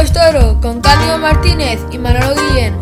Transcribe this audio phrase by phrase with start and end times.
[0.00, 2.78] es Toro con Cándido Martínez y Manolo Guillén.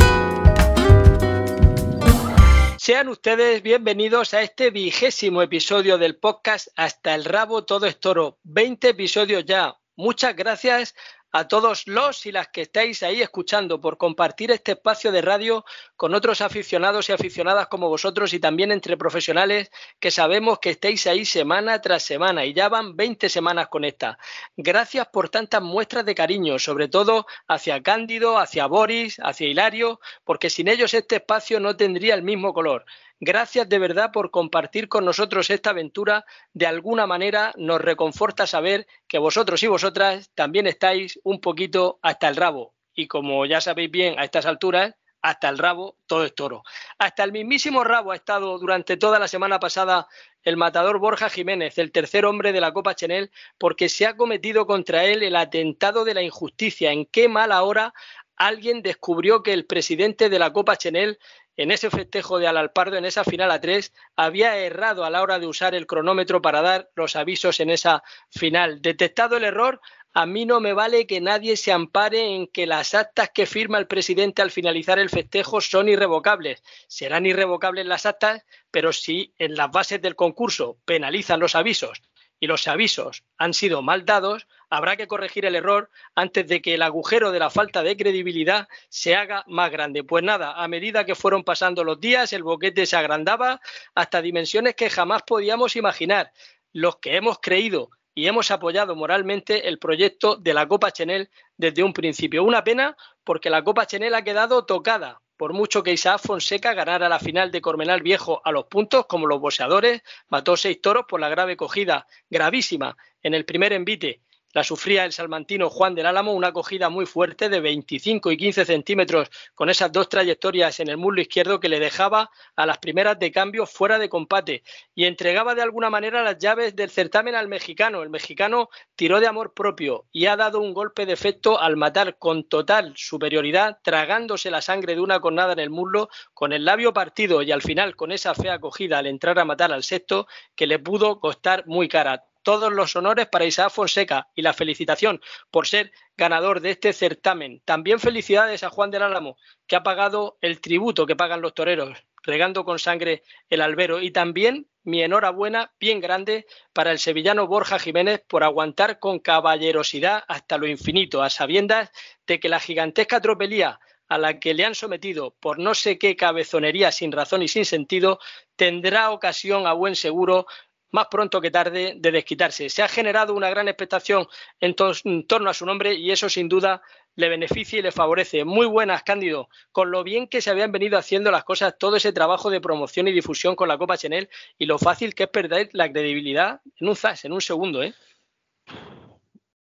[2.77, 8.39] Sean ustedes bienvenidos a este vigésimo episodio del podcast Hasta el rabo todo es toro.
[8.43, 9.79] 20 episodios ya.
[9.97, 10.95] Muchas gracias
[11.33, 15.65] a todos los y las que estáis ahí escuchando por compartir este espacio de radio
[15.97, 21.07] con otros aficionados y aficionadas como vosotros y también entre profesionales que sabemos que estáis
[21.07, 24.19] ahí semana tras semana y ya van 20 semanas con esta.
[24.57, 30.51] Gracias por tantas muestras de cariño, sobre todo hacia Cándido, hacia Boris, hacia Hilario, porque
[30.51, 32.85] sin ellos este espacio no tendría el mismo color.
[33.19, 36.27] Gracias de verdad por compartir con nosotros esta aventura.
[36.53, 42.29] De alguna manera nos reconforta saber que vosotros y vosotras también estáis un poquito hasta
[42.29, 42.75] el rabo.
[42.95, 44.95] Y como ya sabéis bien a estas alturas,
[45.27, 46.63] hasta el rabo todo es toro.
[46.99, 50.07] Hasta el mismísimo rabo ha estado durante toda la semana pasada
[50.45, 54.67] el matador Borja Jiménez, el tercer hombre de la Copa Chenel, porque se ha cometido
[54.67, 56.93] contra él el atentado de la injusticia.
[56.93, 57.93] En qué mala hora
[58.37, 61.19] alguien descubrió que el presidente de la Copa Chenel
[61.57, 65.39] en ese festejo de Alalpardo, en esa final a tres, había errado a la hora
[65.39, 68.83] de usar el cronómetro para dar los avisos en esa final.
[68.83, 69.81] Detectado el error,
[70.19, 73.77] a mí no me vale que nadie se ampare en que las actas que firma
[73.77, 76.63] el presidente al finalizar el festejo son irrevocables.
[76.89, 82.01] Serán irrevocables las actas, pero si en las bases del concurso penalizan los avisos
[82.41, 86.73] y los avisos han sido mal dados, habrá que corregir el error antes de que
[86.73, 90.03] el agujero de la falta de credibilidad se haga más grande.
[90.03, 93.61] Pues nada, a medida que fueron pasando los días, el boquete se agrandaba
[93.95, 96.33] hasta dimensiones que jamás podíamos imaginar.
[96.73, 101.29] Los que hemos creído y hemos apoyado moralmente el proyecto de la Copa Chenel
[101.59, 102.43] desde un principio.
[102.43, 107.11] Una pena porque la Copa Chenel ha quedado tocada por mucho que Isaac Fonseca ganara
[107.11, 111.21] la final de Cormenal Viejo a los puntos, como los boxeadores, mató seis toros por
[111.21, 114.23] la grave cogida, gravísima, en el primer envite
[114.57, 118.65] la sufría el salmantino Juan del Álamo, una acogida muy fuerte de 25 y 15
[118.65, 123.19] centímetros con esas dos trayectorias en el muslo izquierdo que le dejaba a las primeras
[123.19, 124.63] de cambio fuera de combate
[124.95, 128.03] y entregaba de alguna manera las llaves del certamen al mexicano.
[128.03, 132.17] El mexicano tiró de amor propio y ha dado un golpe de efecto al matar
[132.17, 136.95] con total superioridad, tragándose la sangre de una cornada en el muslo con el labio
[136.95, 140.67] partido y al final con esa fea acogida al entrar a matar al sexto que
[140.67, 145.21] le pudo costar muy cara todos los honores para Isaac Fonseca y la felicitación
[145.51, 147.61] por ser ganador de este certamen.
[147.65, 149.37] También felicidades a Juan del Álamo,
[149.67, 154.01] que ha pagado el tributo que pagan los toreros, regando con sangre el albero.
[154.01, 160.23] Y también mi enhorabuena bien grande para el sevillano Borja Jiménez por aguantar con caballerosidad
[160.29, 161.91] hasta lo infinito, a sabiendas
[162.29, 166.17] de que la gigantesca tropelía a la que le han sometido por no sé qué
[166.17, 168.21] cabezonería sin razón y sin sentido,
[168.55, 170.47] tendrá ocasión a buen seguro
[170.91, 172.69] más pronto que tarde de desquitarse.
[172.69, 174.27] Se ha generado una gran expectación
[174.61, 176.83] en, torno a su nombre y eso sin duda
[177.15, 178.45] le beneficia y le favorece.
[178.45, 182.13] Muy buenas, Cándido, con lo bien que se habían venido haciendo las cosas, todo ese
[182.13, 185.71] trabajo de promoción y difusión con la Copa Chanel y lo fácil que es perder
[185.73, 187.83] la credibilidad en un zas, en un segundo.
[187.83, 187.95] ¿eh?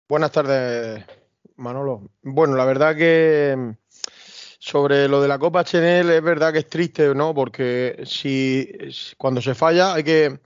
[0.08, 1.06] Buenas tardes,
[1.56, 2.09] Manolo.
[2.22, 3.76] Bueno, la verdad que
[4.59, 7.34] sobre lo de la Copa Chanel es verdad que es triste, ¿no?
[7.34, 8.70] Porque si
[9.18, 10.40] cuando se falla hay que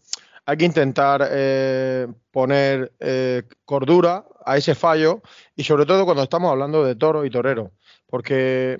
[0.46, 5.22] hay que intentar eh, poner eh, cordura a ese fallo
[5.56, 7.72] y sobre todo cuando estamos hablando de toro y torero,
[8.08, 8.80] porque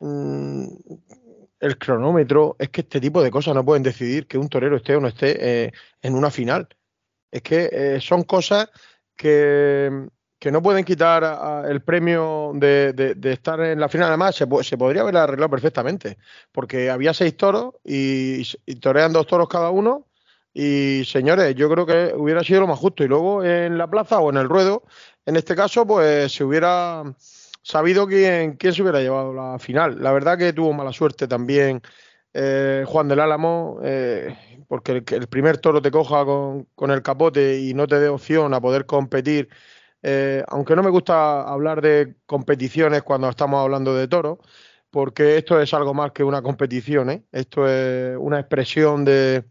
[0.00, 0.66] mm,
[1.60, 4.96] el cronómetro es que este tipo de cosas no pueden decidir que un torero esté
[4.96, 5.72] o no esté eh,
[6.02, 6.68] en una final.
[7.30, 8.68] Es que son cosas
[9.16, 10.08] que,
[10.50, 14.08] no pueden quitar el premio de, estar en la final.
[14.08, 16.18] Además, se, se, podría haber arreglado perfectamente,
[16.50, 18.42] porque había seis toros y
[18.80, 20.09] torean dos toros cada uno
[20.52, 23.04] y señores, yo creo que hubiera sido lo más justo.
[23.04, 24.84] Y luego en la plaza o en el ruedo,
[25.26, 27.04] en este caso, pues se hubiera
[27.62, 30.02] sabido quién, quién se hubiera llevado la final.
[30.02, 31.82] La verdad que tuvo mala suerte también
[32.34, 34.36] eh, Juan del Álamo, eh,
[34.68, 38.08] porque el, el, primer toro te coja con, con, el capote y no te dé
[38.08, 39.48] opción a poder competir.
[40.02, 44.38] Eh, aunque no me gusta hablar de competiciones cuando estamos hablando de toros,
[44.90, 49.44] porque esto es algo más que una competición, esto es una expresión de,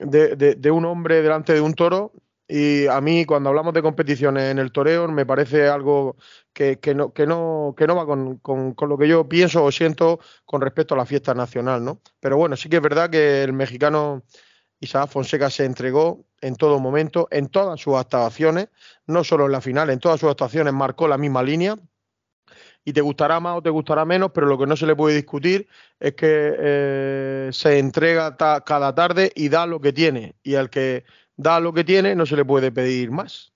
[0.00, 2.12] de, un hombre delante de un toro.
[2.48, 6.16] Y a mí, cuando hablamos de competiciones en el toreo, me parece algo
[6.52, 10.18] que, no, que, no, que no va con, con, lo que yo pienso o siento
[10.44, 12.00] con respecto a la fiesta nacional, ¿no?
[12.18, 14.24] Pero bueno, sí que es verdad que el mexicano
[14.80, 18.68] Isaac Fonseca se entregó en todo momento, en todas sus actuaciones,
[19.06, 21.76] no solo en la final, en todas sus actuaciones marcó la misma línea,
[22.84, 25.16] y te gustará más o te gustará menos, pero lo que no se le puede
[25.16, 25.68] discutir
[25.98, 30.34] es que eh, se entrega cada tarde y da lo que tiene.
[30.42, 31.04] Y al que
[31.36, 33.52] da lo que tiene no se le puede pedir más.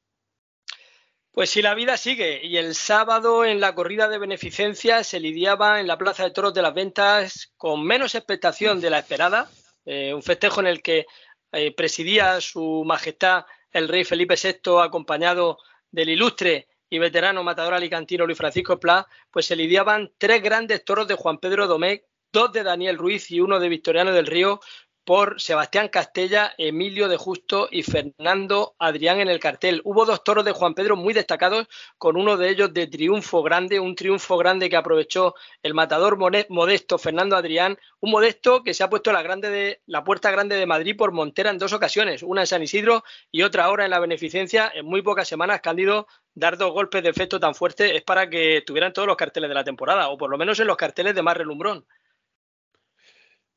[1.33, 5.81] Pues si la vida sigue y el sábado en la corrida de beneficencia se lidiaba
[5.81, 9.51] en la Plaza de Toros de las Ventas con menos expectación de la esperada,
[9.85, 11.07] eh, un festejo en el que
[11.51, 15.59] eh, presidía su majestad el rey Felipe VI acompañado
[15.91, 21.09] del ilustre y veterano matador alicantino Luis Francisco Pla, pues se lidiaban tres grandes toros
[21.09, 24.61] de Juan Pedro Domecq, dos de Daniel Ruiz y uno de Victoriano del Río,
[25.05, 29.83] por Sebastián Castella, Emilio de Justo y Fernando Adrián en el cartel.
[29.85, 31.69] Hubo dos toros de Juan Pedro muy destacados,
[31.99, 36.19] con uno de ellos de triunfo grande, un triunfo grande que aprovechó el matador
[36.49, 40.57] modesto Fernando Adrián, un modesto que se ha puesto la, grande de, la puerta grande
[40.57, 43.91] de Madrid por Montera en dos ocasiones, una en San Isidro y otra ahora en
[43.91, 44.73] la beneficencia.
[44.75, 48.63] En muy pocas semanas, Cándido, dar dos golpes de efecto tan fuerte es para que
[48.67, 51.23] tuvieran todos los carteles de la temporada, o por lo menos en los carteles de
[51.23, 51.87] más relumbrón.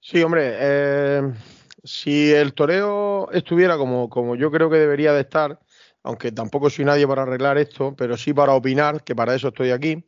[0.09, 1.33] Sí, hombre, eh,
[1.83, 5.59] si el toreo estuviera como, como yo creo que debería de estar,
[6.01, 9.71] aunque tampoco soy nadie para arreglar esto, pero sí para opinar, que para eso estoy
[9.71, 10.05] aquí,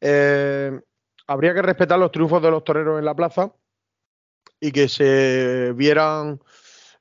[0.00, 0.80] eh,
[1.28, 3.52] habría que respetar los triunfos de los toreros en la plaza
[4.58, 6.40] y que se vieran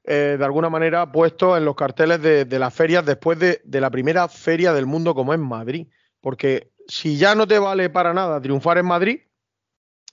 [0.04, 3.90] eh, de alguna manera puestos en los carteles de, las ferias después de, de, la
[3.90, 5.88] primera feria del mundo como es Madrid.
[6.22, 9.22] Porque si ya no te vale para nada triunfar en Madrid,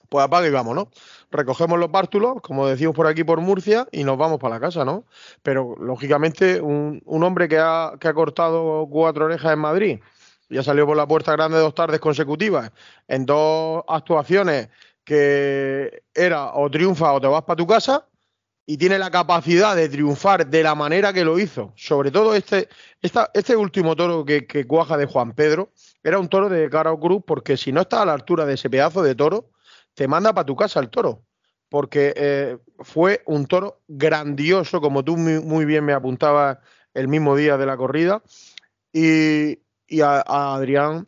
[0.09, 0.89] pues apaga y vamos, ¿no?
[1.31, 4.85] Recogemos los bártulos, como decimos por aquí por Murcia, y nos vamos para la casa,
[4.85, 5.05] ¿no?
[5.43, 9.99] Pero lógicamente, un, hombre que ha, que ha cortado cuatro orejas en Madrid
[10.49, 12.71] y ha salido por la puerta grande dos tardes consecutivas
[13.07, 14.69] en dos actuaciones
[15.03, 18.05] que era o triunfa o te vas para tu casa
[18.65, 22.67] y tiene la capacidad de triunfar de la manera que lo hizo, sobre todo este,
[23.01, 25.69] este último toro que, que, cuaja de Juan Pedro,
[26.03, 28.69] era un toro de cara cruz, porque si no está a la altura de ese
[28.69, 29.51] pedazo de toro,
[29.95, 31.25] te manda para tu casa el toro,
[31.69, 36.59] porque eh, fue un toro grandioso, como tú muy, bien me apuntabas
[36.93, 38.21] el mismo día de la corrida,
[38.93, 39.57] y,
[40.01, 41.07] a, Adrián,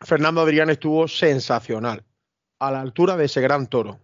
[0.00, 2.04] Fernando Adrián estuvo sensacional,
[2.58, 4.00] a la altura de ese gran toro.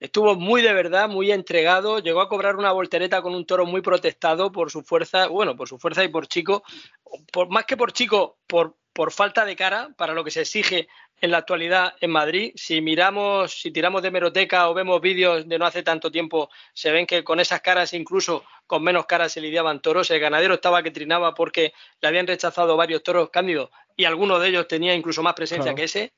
[0.00, 3.82] Estuvo muy de verdad, muy entregado, llegó a cobrar una voltereta con un toro muy
[3.82, 6.64] protestado por su fuerza, bueno, por su fuerza y por chico,
[7.32, 10.88] por, más que por chico, por, por falta de cara para lo que se exige
[11.20, 12.52] en la actualidad en Madrid.
[12.56, 16.90] Si miramos, si tiramos de meroteca o vemos vídeos de no hace tanto tiempo, se
[16.90, 20.10] ven que con esas caras, incluso con menos caras, se lidiaban toros.
[20.10, 24.48] El ganadero estaba que trinaba porque le habían rechazado varios toros cándidos y alguno de
[24.48, 26.12] ellos tenía incluso más presencia que ese.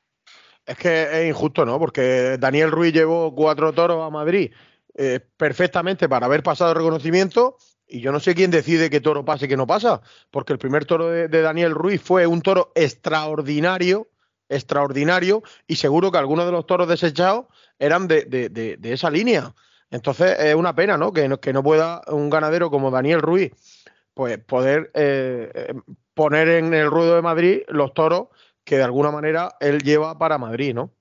[0.67, 1.79] Es que es injusto, ¿no?
[1.79, 4.51] Porque Daniel Ruiz llevó cuatro toros a Madrid
[4.97, 9.45] eh, perfectamente para haber pasado reconocimiento y yo no sé quién decide qué toro pasa
[9.45, 10.01] y qué no pasa,
[10.31, 14.09] porque el primer toro de Daniel Ruiz fue un toro extraordinario
[14.49, 17.47] extraordinario y seguro que algunos de los toros desechados
[17.79, 19.55] eran de, de, esa línea.
[19.91, 21.13] Entonces es una pena, ¿no?
[21.13, 21.63] Que, ¿no?
[21.63, 23.53] pueda un ganadero como Daniel Ruiz
[24.15, 25.75] pues poder eh,
[26.15, 28.29] poner en el ruedo de Madrid los toros
[28.63, 30.93] que de alguna manera él lleva para Madrid, ¿no?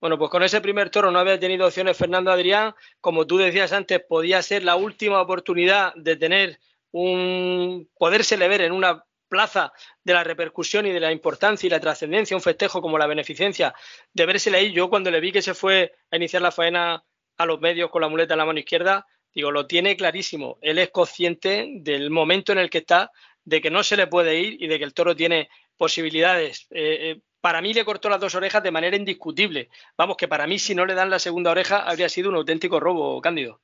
[0.00, 2.74] Bueno, pues con ese primer toro no había tenido opciones Fernando Adrián.
[3.00, 6.60] Como tú decías antes, podía ser la última oportunidad de tener
[6.90, 9.72] un podérsele ver en una plaza
[10.04, 13.74] de la repercusión y de la importancia y la trascendencia, un festejo como la beneficencia,
[14.12, 14.72] de versele ahí.
[14.72, 17.04] Yo cuando le vi que se fue a iniciar la faena
[17.36, 20.58] a los medios con la muleta en la mano izquierda, digo, lo tiene clarísimo.
[20.60, 23.10] Él es consciente del momento en el que está,
[23.44, 26.66] de que no se le puede ir y de que el toro tiene posibilidades.
[26.70, 29.68] Eh, eh, para mí le cortó las dos orejas de manera indiscutible.
[29.96, 32.80] Vamos, que para mí si no le dan la segunda oreja habría sido un auténtico
[32.80, 33.60] robo, Cándido.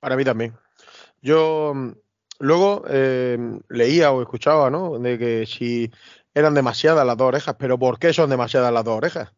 [0.00, 0.56] Para mí también.
[1.20, 1.74] Yo
[2.38, 4.98] Luego eh, leía o escuchaba, ¿no?
[4.98, 5.92] De que si
[6.32, 9.34] eran demasiadas las dos orejas, pero ¿por qué son demasiadas las dos orejas?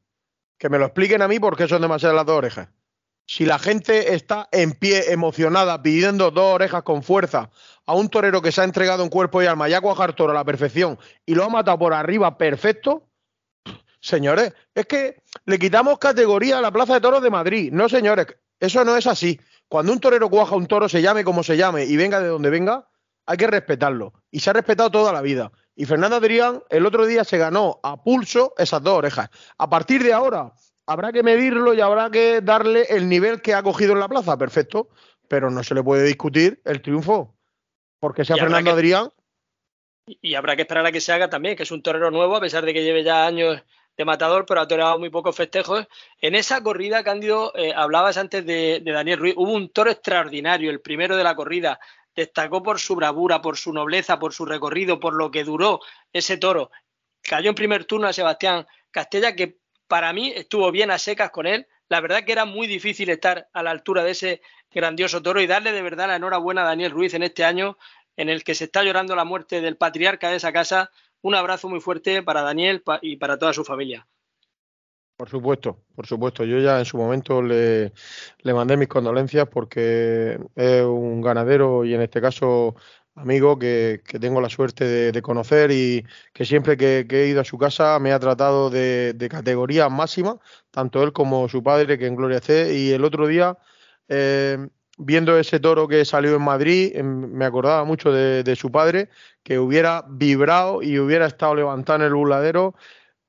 [0.59, 2.69] Que me lo expliquen a mí por qué son demasiadas las dos orejas.
[3.27, 7.51] Si la gente está en pie, emocionada, pidiendo dos orejas con fuerza
[7.85, 9.81] a un torero que se ha entregado en cuerpo y alma y ha
[10.15, 10.97] toro a la perfección
[11.27, 13.09] y lo ha matado por arriba perfecto,
[14.03, 17.73] señores, es que le quitamos categoría a la Plaza de Toros de Madrid.
[17.73, 18.27] No, señores,
[18.61, 19.41] eso no es así.
[19.69, 22.51] Cuando un torero cuaja un toro, se llame como se llame y venga de donde
[22.51, 22.89] venga,
[23.25, 24.13] hay que respetarlo.
[24.31, 25.51] Y se ha respetado toda la vida.
[25.75, 29.31] Y Fernando Adrián el otro día se ganó a pulso esas dos orejas.
[29.57, 30.53] A partir de ahora
[30.87, 34.37] habrá que medirlo y habrá que darle el nivel que ha cogido en la plaza,
[34.37, 34.91] perfecto.
[35.29, 37.35] Pero no se le puede discutir el triunfo.
[38.01, 39.11] Porque sea Fernando Adrián.
[40.07, 42.41] Y habrá que esperar a que se haga también, que es un torero nuevo, a
[42.41, 43.63] pesar de que lleve ya años
[43.97, 45.87] de matador, pero ha toreado muy pocos festejos.
[46.21, 50.81] En esa corrida, Cándido, eh, hablabas antes de, Daniel Ruiz, hubo un toro extraordinario, el
[50.81, 51.79] primero de la corrida,
[52.15, 55.81] destacó por su bravura, por su nobleza, por su recorrido, por lo que duró
[56.13, 56.71] ese toro.
[57.23, 61.47] Cayó en primer turno a Sebastián Castella, que para mí estuvo bien a secas con
[61.47, 61.67] él.
[61.89, 65.47] La verdad que era muy difícil estar a la altura de ese grandioso toro y
[65.47, 67.77] darle de verdad la enhorabuena a Daniel Ruiz en este año
[68.17, 70.91] en el que se está llorando la muerte del patriarca de esa casa,
[71.23, 74.07] un abrazo muy fuerte para Daniel y para toda su familia.
[75.17, 76.45] Por supuesto, por supuesto.
[76.45, 77.93] Yo ya en su momento le,
[78.45, 82.75] mandé mis condolencias porque es un ganadero y en este caso
[83.15, 87.57] amigo que, tengo la suerte de, conocer y que siempre que, he ido a su
[87.59, 92.41] casa me ha tratado de, categoría máxima, tanto él como su padre, que en Gloria
[92.41, 92.75] C.
[92.77, 93.57] Y el otro día,
[94.09, 94.59] eh,
[94.99, 99.09] viendo ese toro que salió en Madrid, em, me acordaba mucho de, su padre,
[99.43, 102.75] que hubiera vibrado y hubiera estado levantado en el burladero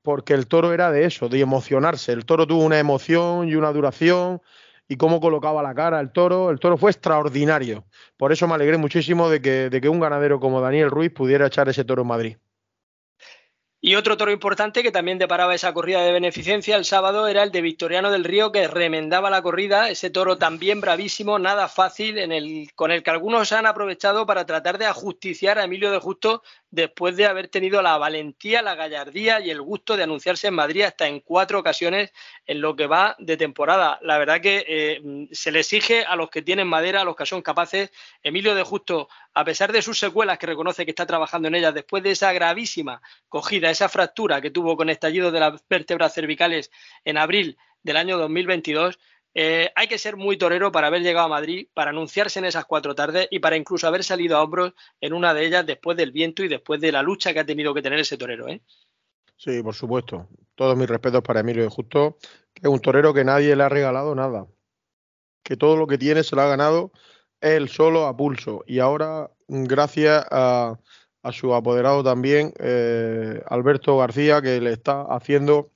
[0.02, 2.12] porque el toro era de eso, de emocionarse.
[2.12, 4.42] El toro tuvo una emoción y una duración
[4.88, 6.50] y cómo colocaba la cara el toro.
[6.50, 7.86] El toro fue extraordinario.
[8.18, 11.46] Por eso me alegré muchísimo de que, de que un ganadero como Daniel Ruiz pudiera
[11.46, 12.36] echar ese toro en Madrid.
[13.86, 17.52] Y otro toro importante que también deparaba esa corrida de beneficencia el sábado era el
[17.52, 22.32] de Victoriano del Río, que remendaba la corrida, ese toro también bravísimo, nada fácil, en
[22.32, 26.42] el, con el que algunos han aprovechado para tratar de ajusticiar a Emilio de Justo
[26.74, 30.82] después de haber tenido la valentía, la gallardía y el gusto de anunciarse en Madrid
[30.82, 32.12] hasta en cuatro ocasiones
[32.46, 33.98] en lo que va de temporada.
[34.02, 37.26] La verdad que eh, se le exige a los que tienen madera, a los que
[37.26, 37.92] son capaces.
[38.22, 41.74] Emilio de Justo, a pesar de sus secuelas que reconoce que está trabajando en ellas,
[41.74, 46.70] después de esa gravísima cogida, esa fractura que tuvo con estallido de las vértebras cervicales
[47.04, 48.98] en abril del año 2022,
[49.34, 52.64] eh, hay que ser muy torero para haber llegado a Madrid, para anunciarse en esas
[52.66, 56.12] cuatro tardes y para incluso haber salido a hombros en una de ellas después del
[56.12, 58.48] viento y después de la lucha que ha tenido que tener ese torero.
[58.48, 58.62] ¿eh?
[59.36, 60.28] Sí, por supuesto.
[60.54, 62.18] Todos mis respetos para Emilio de Justo,
[62.54, 64.46] que es un torero que nadie le ha regalado nada.
[65.42, 66.92] Que todo lo que tiene se lo ha ganado
[67.40, 68.62] él solo a pulso.
[68.66, 70.78] Y ahora, gracias a,
[71.32, 75.72] su apoderado también, eh, Alberto García, que le está haciendo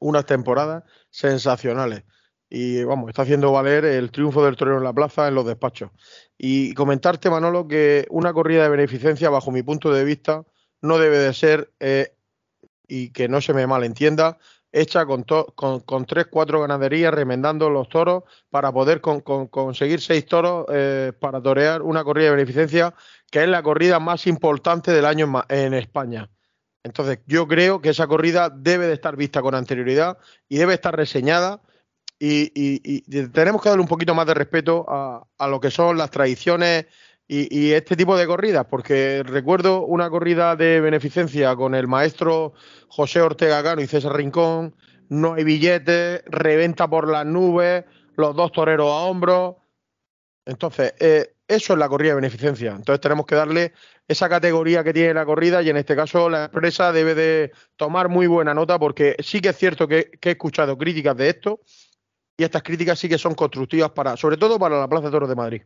[0.00, 2.04] unas temporadas sensacionales
[2.52, 5.90] y vamos, está haciendo valer el triunfo del torero en la plaza en los despachos.
[6.36, 10.44] Y comentarte, Manolo, que una corrida de beneficencia, bajo mi punto de vista,
[10.82, 12.12] no debe de ser, eh,
[12.88, 14.38] y que no se me malentienda,
[14.72, 15.24] hecha con,
[16.06, 22.02] tres, cuatro ganaderías, remendando los toros para poder conseguir seis toros eh, para torear una
[22.02, 22.94] corrida de beneficencia,
[23.30, 26.28] que es la corrida más importante del año en España.
[26.82, 30.96] Entonces, yo creo que esa corrida debe de estar vista con anterioridad y debe estar
[30.96, 31.60] reseñada
[32.22, 33.00] y,
[33.30, 36.86] tenemos que darle un poquito más de respeto a, lo que son las tradiciones
[37.26, 42.52] y, este tipo de corridas, porque recuerdo una corrida de beneficencia con el maestro
[42.88, 44.74] José Ortega Cano y César Rincón,
[45.08, 47.84] no hay billetes, reventa por las nubes,
[48.16, 49.56] los dos toreros a hombros.
[50.44, 52.72] Entonces, eh, eso es la corrida de beneficencia.
[52.72, 53.72] Entonces tenemos que darle
[54.06, 58.08] esa categoría que tiene la corrida y en este caso la empresa debe de tomar
[58.08, 61.60] muy buena nota porque sí que es cierto que he escuchado críticas de esto
[62.40, 65.28] y estas críticas sí que son constructivas para, sobre todo para la Plaza de Toros
[65.28, 65.62] de Madrid.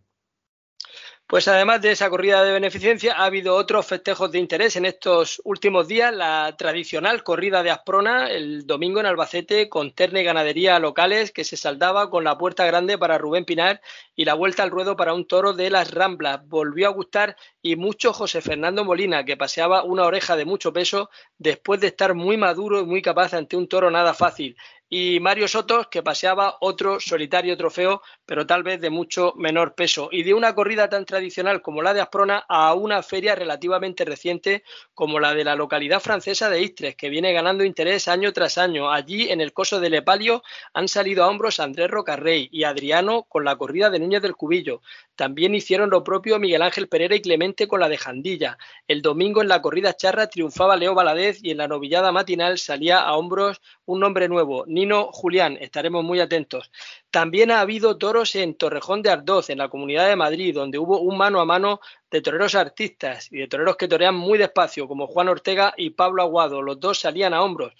[1.27, 5.41] Pues además de esa corrida de beneficencia, ha habido otros festejos de interés en estos
[5.45, 6.13] últimos días.
[6.13, 11.45] La tradicional corrida de Asprona el domingo en Albacete con terne y ganadería locales que
[11.45, 13.81] se saldaba con la puerta grande para Rubén Pinar
[14.15, 16.47] y la vuelta al ruedo para un toro de las Ramblas.
[16.47, 21.09] Volvió a gustar y mucho José Fernando Molina, que paseaba una oreja de mucho peso
[21.39, 24.57] después de estar muy maduro y muy capaz ante un toro nada fácil
[24.97, 30.09] y Mario Sotos, que paseaba otro solitario trofeo, pero tal vez de mucho menor peso.
[30.13, 34.63] Y de una corrida tan tradicional como la de Asprona a una feria relativamente reciente
[34.95, 38.93] como la de la localidad francesa de Istres, que viene ganando interés año tras año.
[38.93, 43.45] Allí, en el coso de Lepalio, han salido a hombros Andrés Rocarrey y Adriano con
[43.45, 44.81] la corrida de Núñez del Cubillo.
[45.17, 48.59] También hicieron lo propio Miguel Ángel Pereira y Clemente con la de Jandilla.
[48.89, 53.01] El domingo en la corrida charra triunfaba Leo Valadez y en la novillada matinal salía
[53.01, 55.57] a hombros un nombre nuevo, Nino Julián.
[55.61, 56.73] Estaremos muy atentos.
[57.11, 61.01] También ha habido toros en Torrejón de Ardoz, en la Comunidad de Madrid, donde hubo
[61.01, 61.81] un mano a mano
[62.11, 66.23] de toreros artistas y de toreros que torean muy despacio, como Juan Ortega y Pablo
[66.23, 66.61] Aguado.
[66.61, 67.73] Los dos salían a hombros.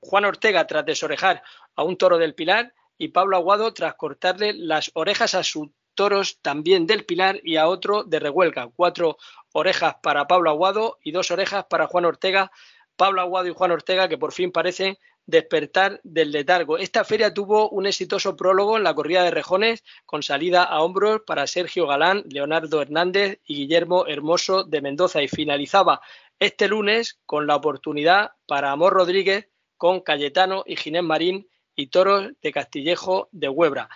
[0.00, 1.42] Juan Ortega tras desorejar
[1.76, 6.38] a un toro del Pilar y Pablo Aguado tras cortarle las orejas a su toros
[6.42, 8.70] también del Pilar y a otro de Rehuelga.
[8.74, 9.18] Cuatro
[9.52, 12.50] orejas para Pablo Aguado y dos orejas para Juan Ortega.
[12.96, 16.76] Pablo Aguado y Juan Ortega que por fin parecen despertar del letargo.
[16.78, 21.22] Esta feria tuvo un exitoso prólogo en la corrida de rejones con salida a hombros
[21.26, 26.00] para Sergio Galán, Leonardo Hernández y Guillermo Hermoso de Mendoza y finalizaba
[26.38, 32.32] este lunes con la oportunidad para Amor Rodríguez con Cayetano y Ginés Marín y toros
[32.42, 33.88] de Castillejo de Huebra.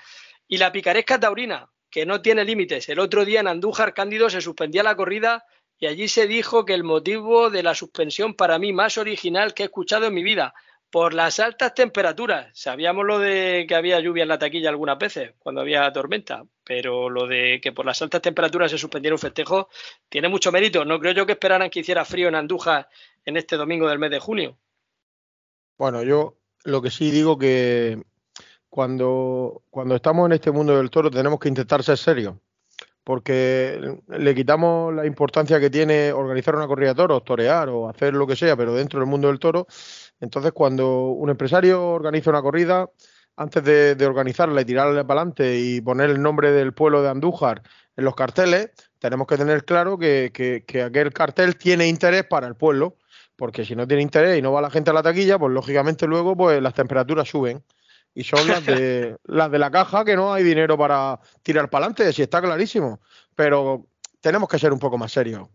[0.49, 2.89] Y la picaresca taurina, que no tiene límites.
[2.89, 5.47] El otro día en Andújar Cándido se suspendía la corrida
[5.79, 9.63] y allí se dijo que el motivo de la suspensión para mí más original que
[9.63, 10.55] he escuchado en mi vida,
[10.91, 12.51] por las altas temperaturas.
[12.53, 17.09] Sabíamos lo de que había lluvia en la taquilla algunas veces, cuando había tormenta, pero
[17.09, 19.69] lo de que por las altas temperaturas se suspendiera un festejo
[20.09, 20.85] tiene mucho mérito.
[20.85, 22.89] No creo yo que esperaran que hiciera frío en Andújar
[23.25, 24.59] en este domingo del mes de junio.
[25.79, 28.03] Bueno, yo lo que sí digo que
[28.75, 32.35] cuando, cuando estamos en este mundo del toro tenemos que intentar ser serios,
[33.05, 38.15] porque le quitamos la importancia que tiene organizar una corrida de toros, torear o hacer
[38.15, 39.69] lo que sea, pero dentro del mundo del toro
[40.21, 42.91] entonces, cuando un empresario organiza una corrida,
[43.37, 47.63] antes de, organizarla y tirarla para adelante y poner el nombre del pueblo de Andújar
[47.97, 52.97] en los carteles, tenemos que tener claro que, aquel cartel tiene interés para el pueblo,
[53.37, 56.07] porque si no tiene interés y no va la gente a la taquilla, pues lógicamente
[56.07, 57.63] luego pues las temperaturas suben.
[58.15, 61.87] Y son las de, las de la caja que no hay dinero para tirar para
[61.87, 63.01] adelante, si está clarísimo.
[63.35, 63.87] Pero
[64.21, 65.49] tenemos que ser un poco más serios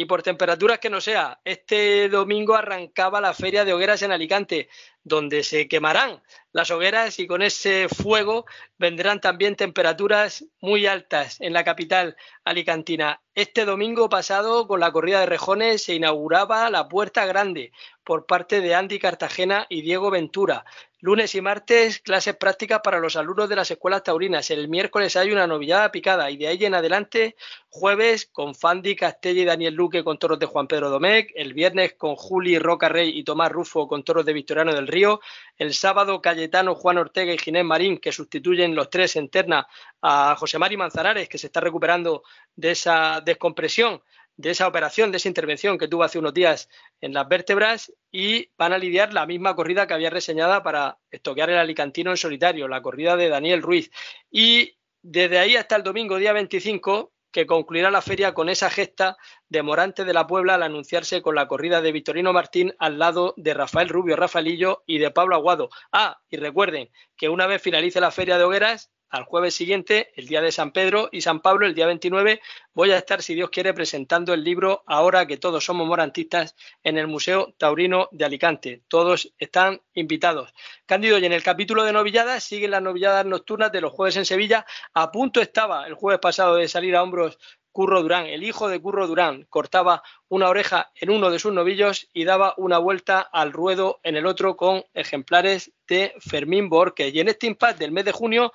[0.00, 1.40] y por temperaturas que no sea.
[1.44, 4.70] Este domingo arrancaba la feria de hogueras en Alicante,
[5.04, 8.44] donde se quemarán las hogueras y con ese fuego
[8.76, 13.20] vendrán también temperaturas muy altas en la capital alicantina.
[13.34, 18.60] Este domingo pasado, con la corrida de rejones, se inauguraba la Puerta Grande por parte
[18.60, 20.64] de Andy Cartagena y Diego Ventura.
[20.98, 24.50] Lunes y martes, clases prácticas para los alumnos de las escuelas taurinas.
[24.50, 27.36] El miércoles hay una novillada picada y de ahí en adelante,
[27.70, 31.30] jueves con Fandi Castella y Daniel Luque con toros de Juan Pedro Domecq.
[31.36, 35.20] El viernes con Juli Roca Rey y Tomás Rufo con toros de Victoriano del Río.
[35.56, 39.66] El sábado, Cayetano, Juan Ortega y Ginés Marín, que sustituyen los tres en terna
[40.02, 42.22] a José Mari Manzanares, que se está recuperando
[42.56, 44.02] de esa descompresión
[44.40, 46.68] de esa operación, de esa intervención que tuvo hace unos días
[47.00, 51.50] en las vértebras y van a lidiar la misma corrida que había reseñada para estoquear
[51.50, 53.90] el Alicantino en solitario, la corrida de Daniel Ruiz.
[54.30, 59.16] Y desde ahí hasta el domingo, día 25, que concluirá la feria con esa gesta
[59.48, 63.34] de Morante de la Puebla al anunciarse con la corrida de Victorino Martín al lado
[63.36, 65.70] de Rafael Rubio Rafaelillo y de Pablo Aguado.
[65.92, 70.26] Ah, y recuerden que una vez finalice la feria de hogueras, al jueves siguiente, el
[70.26, 72.40] día de San Pedro y San Pablo, el día 29,
[72.72, 76.54] voy a estar, si Dios quiere, presentando el libro Ahora que todos somos morantistas
[76.84, 78.82] en el Museo Taurino de Alicante.
[78.88, 80.54] Todos están invitados.
[80.86, 84.24] Cándido, y en el capítulo de novilladas siguen las novilladas nocturnas de los jueves en
[84.24, 84.64] Sevilla.
[84.94, 87.38] A punto estaba el jueves pasado de salir a hombros
[87.72, 92.08] Curro Durán, el hijo de Curro Durán, cortaba una oreja en uno de sus novillos
[92.12, 97.14] y daba una vuelta al ruedo en el otro con ejemplares de Fermín Borges.
[97.14, 98.52] Y en este impasse del mes de junio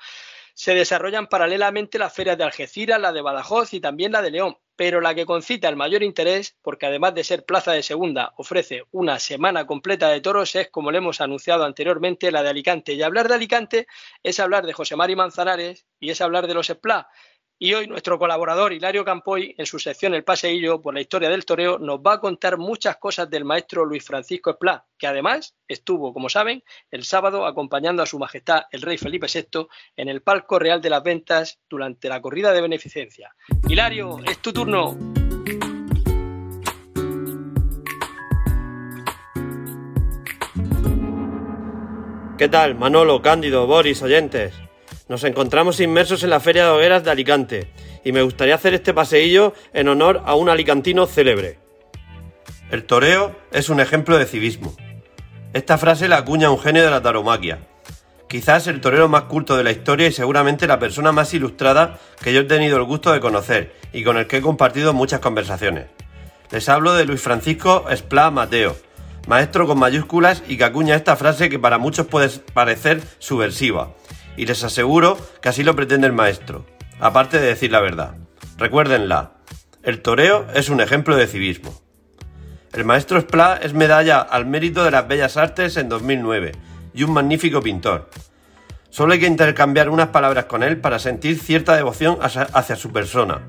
[0.56, 4.58] se desarrollan paralelamente las ferias de Algeciras, la de Badajoz y también la de León,
[4.78, 8.84] pero la que concita el mayor interés, porque además de ser plaza de segunda, ofrece
[8.92, 12.94] una semana completa de toros, es, como le hemos anunciado anteriormente, la de Alicante.
[12.94, 13.88] Y hablar de Alicante
[14.24, 17.10] es hablar de José Mari Manzanares y es hablar de los Esplá.
[17.58, 21.46] Y hoy nuestro colaborador Hilario Campoy, en su sección El Paseillo por la historia del
[21.46, 26.14] toreo, nos va a contar muchas cosas del maestro Luis Francisco Esplá, que además estuvo,
[26.14, 30.60] como saben, el sábado acompañando a su majestad el rey Felipe VI en el palco
[30.60, 33.34] real de las ventas durante la corrida de beneficencia.
[33.70, 34.98] Hilario, es tu turno.
[42.38, 44.65] ¿Qué tal, Manolo, Cándido, Boris, oyentes?
[45.08, 47.72] Nos encontramos inmersos en la Feria de Hogueras de Alicante
[48.04, 51.60] y me gustaría hacer este paseillo en honor a un alicantino célebre.
[52.72, 54.76] El toreo es un ejemplo de civismo.
[55.54, 57.60] Esta frase la acuña un genio de la taromaquia.
[58.28, 62.34] Quizás el torero más culto de la historia y seguramente la persona más ilustrada que
[62.34, 65.86] yo he tenido el gusto de conocer y con el que he compartido muchas conversaciones.
[66.50, 68.76] Les hablo de Luis Francisco Esplá Mateo,
[69.28, 73.94] maestro con mayúsculas y que acuña esta frase que para muchos puede parecer subversiva,
[74.38, 76.66] y les aseguro que así lo pretende el maestro,
[77.00, 78.16] aparte de decir la verdad.
[78.58, 79.34] Recuérdenla,
[79.84, 81.80] el toreo es un ejemplo de civismo.
[82.74, 86.52] El maestro Esplá es medalla al mérito de las bellas artes en 2009
[86.94, 88.10] y un magnífico pintor.
[88.90, 93.42] Solo hay que intercambiar unas palabras con él para sentir cierta devoción hacia su persona.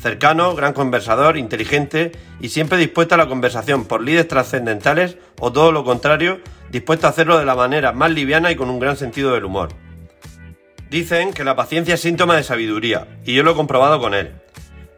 [0.00, 5.70] Cercano, gran conversador, inteligente y siempre dispuesto a la conversación por líderes trascendentales o todo
[5.70, 9.32] lo contrario, dispuesto a hacerlo de la manera más liviana y con un gran sentido
[9.32, 9.68] del humor.
[10.92, 14.34] Dicen que la paciencia es síntoma de sabiduría, y yo lo he comprobado con él.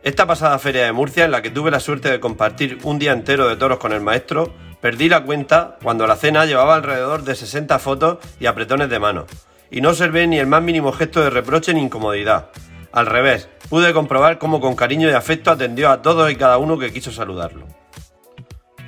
[0.03, 3.13] Esta pasada feria de Murcia, en la que tuve la suerte de compartir un día
[3.13, 7.37] entero de toros con el maestro, perdí la cuenta cuando la cena llevaba alrededor de
[7.37, 9.27] 60 fotos y apretones de mano,
[9.71, 12.51] y no observé ni el más mínimo gesto de reproche ni incomodidad.
[12.91, 16.77] Al revés, pude comprobar cómo con cariño y afecto atendió a todos y cada uno
[16.77, 17.69] que quiso saludarlo.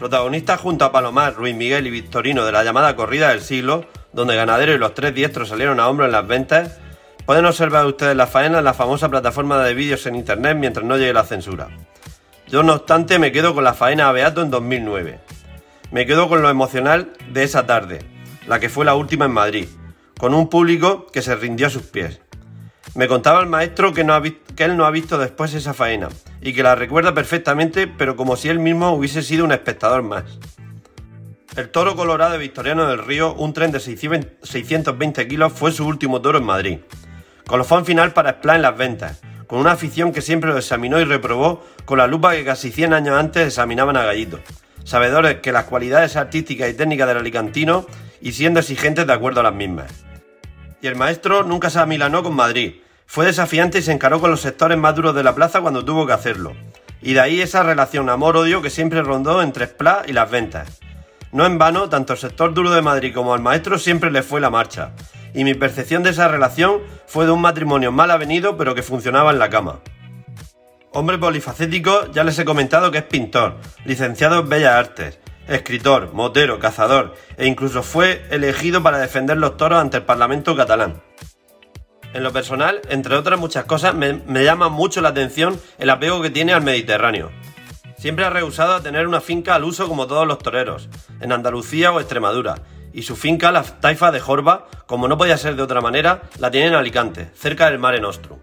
[0.01, 4.35] Protagonistas junto a Palomar, Ruiz Miguel y Victorino de la llamada corrida del siglo, donde
[4.35, 6.81] Ganadero y los tres diestros salieron a hombro en las ventas,
[7.27, 10.97] Pueden observar ustedes la faena en la famosa plataforma de vídeos en internet mientras no
[10.97, 11.69] llegue la censura.
[12.47, 15.19] Yo no obstante me quedo con la faena a Beato en 2009.
[15.91, 17.99] me quedo con lo emocional de esa tarde,
[18.47, 19.69] la que fue la última en Madrid,
[20.19, 22.21] con un público que se rindió a sus pies.
[22.95, 24.07] Me contaba el maestro que,
[24.55, 26.09] que él no ha visto después esa faena
[26.41, 30.25] y que la recuerda perfectamente, pero como si él mismo hubiese sido un espectador más.
[31.57, 36.21] El toro colorado de Victoriano del Río, un tren de 620 kilos, fue su último
[36.21, 36.79] toro en Madrid.
[37.47, 41.05] Colofón final para Splat en las ventas, con una afición que siempre lo examinó y
[41.05, 44.41] reprobó con la lupa que casi 100 años antes examinaban a Gallito,
[44.83, 47.87] sabedores que las cualidades artísticas y técnicas del alicantino
[48.21, 49.93] y siendo exigentes de acuerdo a las mismas.
[50.83, 54.41] Y el maestro nunca se amilanó con Madrid, fue desafiante y se encaró con los
[54.41, 56.57] sectores más duros de la plaza cuando tuvo que hacerlo.
[57.01, 60.81] Y de ahí esa relación amor-odio que siempre rondó entre Splat y las ventas.
[61.33, 64.41] No en vano, tanto el sector duro de Madrid como al maestro siempre le fue
[64.41, 64.93] la marcha.
[65.35, 69.33] Y mi percepción de esa relación fue de un matrimonio mal avenido pero que funcionaba
[69.33, 69.81] en la cama.
[70.93, 76.59] Hombre polifacético, ya les he comentado que es pintor, licenciado en Bellas Artes, escritor, motero,
[76.59, 81.03] cazador e incluso fue elegido para defender los toros ante el Parlamento catalán.
[82.15, 86.31] En lo personal, entre otras muchas cosas, me, llama mucho la atención el apego que
[86.31, 87.31] tiene al Mediterráneo.
[87.99, 90.89] Siempre ha rehusado a tener una finca al uso como todos los toreros,
[91.21, 92.57] en Andalucía o Extremadura,
[92.93, 96.51] y su finca, la taifa de Jorba, como no podía ser de otra manera, la
[96.51, 98.39] tiene en Alicante, cerca del Mare Nostrum.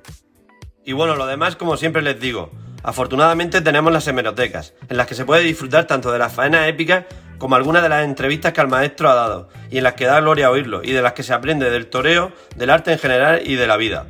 [0.84, 2.52] Y bueno, lo demás, como siempre les digo,
[2.84, 7.06] afortunadamente tenemos las hemerotecas, en las que se puede disfrutar tanto de las faenas épicas
[7.38, 10.20] como algunas de las entrevistas que el maestro ha dado, y en las que da
[10.20, 13.56] gloria oírlo, y de las que se aprende del toreo, del arte en general y
[13.56, 14.08] de la vida.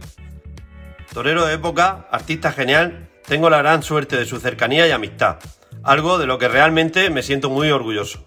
[1.14, 5.40] Torero de época, artista genial, tengo la gran suerte de su cercanía y amistad,
[5.84, 8.26] algo de lo que realmente me siento muy orgulloso.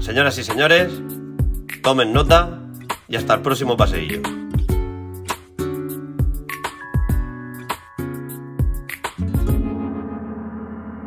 [0.00, 0.92] Señoras y señores,
[1.82, 2.60] tomen nota
[3.08, 4.20] y hasta el próximo paseillo.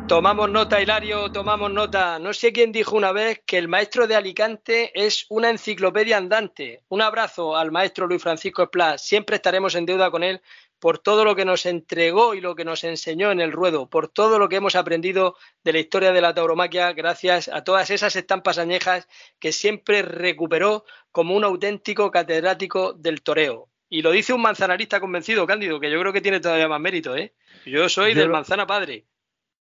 [0.09, 2.17] Tomamos nota, Hilario, tomamos nota.
[2.17, 6.81] No sé quién dijo una vez que el maestro de Alicante es una enciclopedia andante.
[6.89, 8.97] Un abrazo al maestro Luis Francisco Esplá.
[8.97, 10.41] Siempre estaremos en deuda con él
[10.79, 14.07] por todo lo que nos entregó y lo que nos enseñó en el ruedo, por
[14.07, 18.15] todo lo que hemos aprendido de la historia de la tauromaquia, gracias a todas esas
[18.15, 19.07] estampas añejas
[19.39, 23.69] que siempre recuperó como un auténtico catedrático del toreo.
[23.89, 27.15] Y lo dice un manzanarista convencido, Cándido, que yo creo que tiene todavía más mérito,
[27.15, 27.33] ¿eh?
[27.65, 29.05] Yo soy del manzana padre.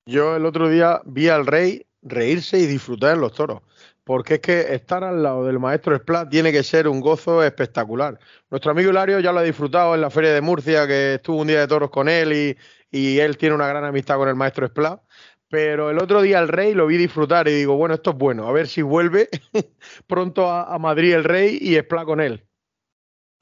[0.06, 3.62] Yo el otro día vi al rey reírse y disfrutar en los toros,
[4.04, 8.20] porque es que estar al lado del maestro Splat tiene que ser un gozo espectacular.
[8.50, 11.48] Nuestro amigo Hilario ya lo ha disfrutado en la Feria de Murcia, que estuvo un
[11.48, 12.58] día de toros con él y,
[12.92, 15.02] y él tiene una gran amistad con el maestro Splat.
[15.50, 18.48] Pero el otro día el rey lo vi disfrutar y digo, bueno, esto es bueno,
[18.48, 19.30] a ver si vuelve
[20.08, 22.44] pronto a, a Madrid el rey y Splat con él.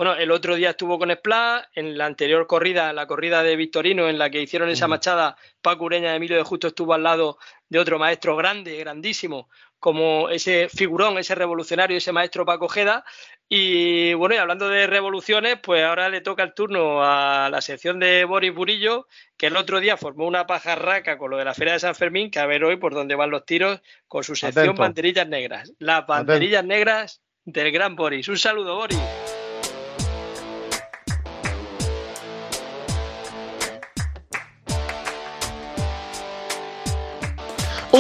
[0.02, 4.10] Bueno, el otro día estuvo con Splat, en la anterior corrida, la corrida de Victorino,
[4.10, 7.38] en la que hicieron esa machada, Paco Ureña Emilio de Justo estuvo al lado
[7.70, 9.48] de otro maestro grande, grandísimo,
[9.82, 13.04] como ese figurón, ese revolucionario, ese maestro Paco Jeda.
[13.50, 18.00] Y bueno, y hablando de revoluciones, pues ahora le toca el turno a la sección
[18.00, 21.74] de Boris Burillo, que el otro día formó una pajarraca con lo de la Feria
[21.74, 24.76] de San Fermín, que a ver hoy por dónde van los tiros con su sección
[24.76, 25.74] Banderillas Negras.
[25.80, 28.30] Las banderillas negras del gran Boris.
[28.30, 29.00] Un saludo, Boris.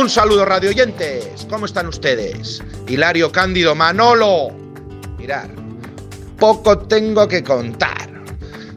[0.02, 2.60] Un saludo radio oyentes, ¿cómo están ustedes?
[2.88, 4.48] Hilario Cándido Manolo.
[5.20, 5.48] Mirar,
[6.40, 8.10] poco tengo que contar.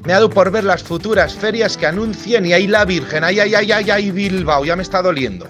[0.04, 3.40] Me ha dado por ver las futuras ferias que anuncien y ahí la Virgen, ay,
[3.40, 5.48] ay, ay, ay, ay, Bilbao, ya me está doliendo.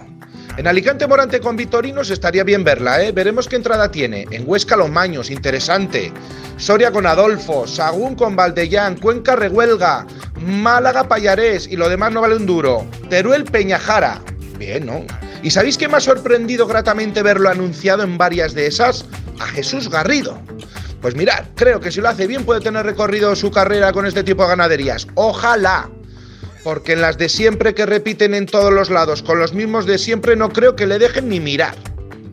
[0.57, 3.11] En Alicante Morante con Vitorinos estaría bien verla, ¿eh?
[3.11, 4.29] Veremos qué entrada tiene.
[4.31, 6.13] En Huesca Los Maños, interesante.
[6.57, 10.07] Soria con Adolfo, Sagún con Valdellán, Cuenca Rehuelga,
[10.41, 12.87] Málaga Payarés y lo demás no vale un duro.
[13.11, 14.21] Teruel Peñajara.
[14.59, 15.05] Bien, ¿no?
[15.43, 19.05] ¿Y sabéis qué me ha sorprendido gratamente verlo anunciado en varias de esas?
[19.41, 20.39] A Jesús Garrido.
[21.01, 24.23] Pues mirad, creo que si lo hace bien puede tener recorrido su carrera con este
[24.23, 25.07] tipo de ganaderías.
[25.15, 25.91] Ojalá.
[26.63, 29.99] Porque en las de siempre que repiten en todos los lados con los mismos de
[29.99, 31.75] siempre no creo que le dejen ni mirar.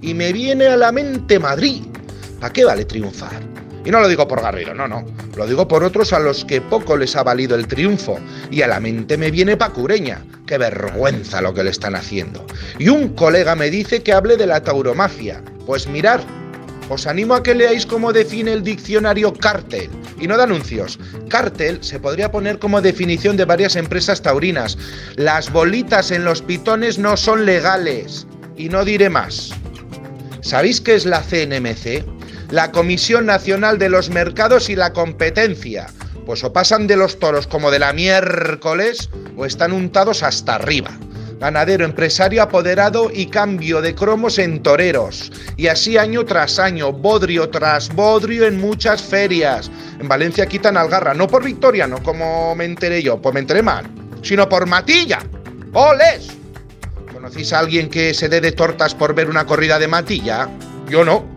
[0.01, 1.83] Y me viene a la mente Madrid.
[2.39, 3.60] ¿Para qué vale triunfar?
[3.83, 5.03] Y no lo digo por Garrido, no, no.
[5.35, 8.19] Lo digo por otros a los que poco les ha valido el triunfo.
[8.51, 10.23] Y a la mente me viene Pacureña.
[10.45, 12.45] Qué vergüenza lo que le están haciendo.
[12.77, 15.41] Y un colega me dice que hable de la tauromafia.
[15.65, 16.21] Pues mirar,
[16.89, 19.89] os animo a que leáis cómo define el diccionario cártel.
[20.19, 20.99] Y no de anuncios.
[21.29, 24.77] Cártel se podría poner como definición de varias empresas taurinas.
[25.15, 28.27] Las bolitas en los pitones no son legales.
[28.57, 29.51] Y no diré más.
[30.41, 32.20] ¿Sabéis qué es la CNMC?
[32.51, 35.87] La Comisión Nacional de los Mercados y la Competencia.
[36.25, 40.91] Pues o pasan de los toros como de la miércoles o están untados hasta arriba.
[41.39, 45.31] ganadero, empresario apoderado y cambio de cromos en toreros.
[45.57, 49.71] Y así año tras año, bodrio tras bodrio en muchas ferias.
[49.99, 53.63] En Valencia quitan Algarra, no por Victoria, no como me enteré yo, pues me enteré
[53.63, 53.85] mal,
[54.21, 55.19] sino por Matilla.
[55.73, 56.27] ¡Oles!
[57.11, 60.47] ¿Conocéis a alguien que se dé de tortas por ver una corrida de Matilla?
[60.87, 61.30] Yo no.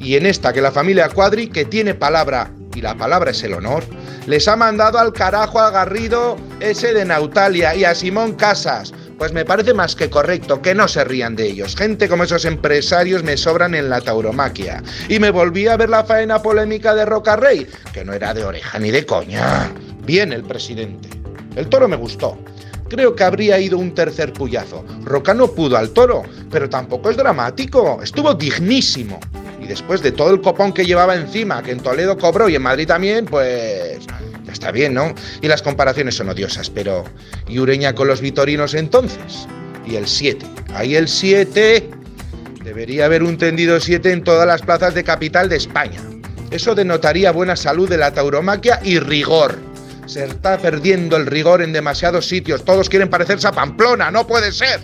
[0.00, 3.52] Y en esta, que la familia Cuadri, que tiene palabra, y la palabra es el
[3.52, 3.84] honor,
[4.26, 9.34] les ha mandado al carajo a Garrido ese de Nautalia y a Simón Casas, pues
[9.34, 11.76] me parece más que correcto que no se rían de ellos.
[11.76, 14.82] Gente como esos empresarios me sobran en la tauromaquia.
[15.10, 18.78] Y me volví a ver la faena polémica de Rocarrey, que no era de oreja
[18.78, 19.70] ni de coña.
[20.06, 21.10] Bien el presidente.
[21.54, 22.38] El toro me gustó.
[22.88, 24.86] Creo que habría ido un tercer puyazo.
[25.04, 28.00] Roca no pudo al toro, pero tampoco es dramático.
[28.02, 29.20] Estuvo dignísimo.
[29.70, 32.88] Después de todo el copón que llevaba encima, que en Toledo cobró y en Madrid
[32.88, 34.00] también, pues
[34.50, 35.14] está bien, ¿no?
[35.40, 37.04] Y las comparaciones son odiosas, pero
[37.46, 39.46] ¿y Ureña con los vitorinos entonces?
[39.86, 40.44] Y el 7.
[40.74, 41.88] Ahí el 7.
[42.64, 46.00] Debería haber un tendido 7 en todas las plazas de capital de España.
[46.50, 49.56] Eso denotaría buena salud de la tauromaquia y rigor.
[50.06, 52.64] Se está perdiendo el rigor en demasiados sitios.
[52.64, 54.10] Todos quieren parecerse a Pamplona.
[54.10, 54.80] No puede ser.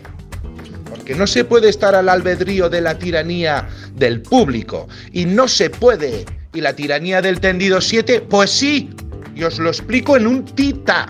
[1.07, 4.89] Porque no se puede estar al albedrío de la tiranía del público.
[5.13, 6.25] Y no se puede.
[6.53, 8.23] ¿Y la tiranía del tendido 7?
[8.23, 8.91] Pues sí,
[9.33, 11.07] y os lo explico en un tita.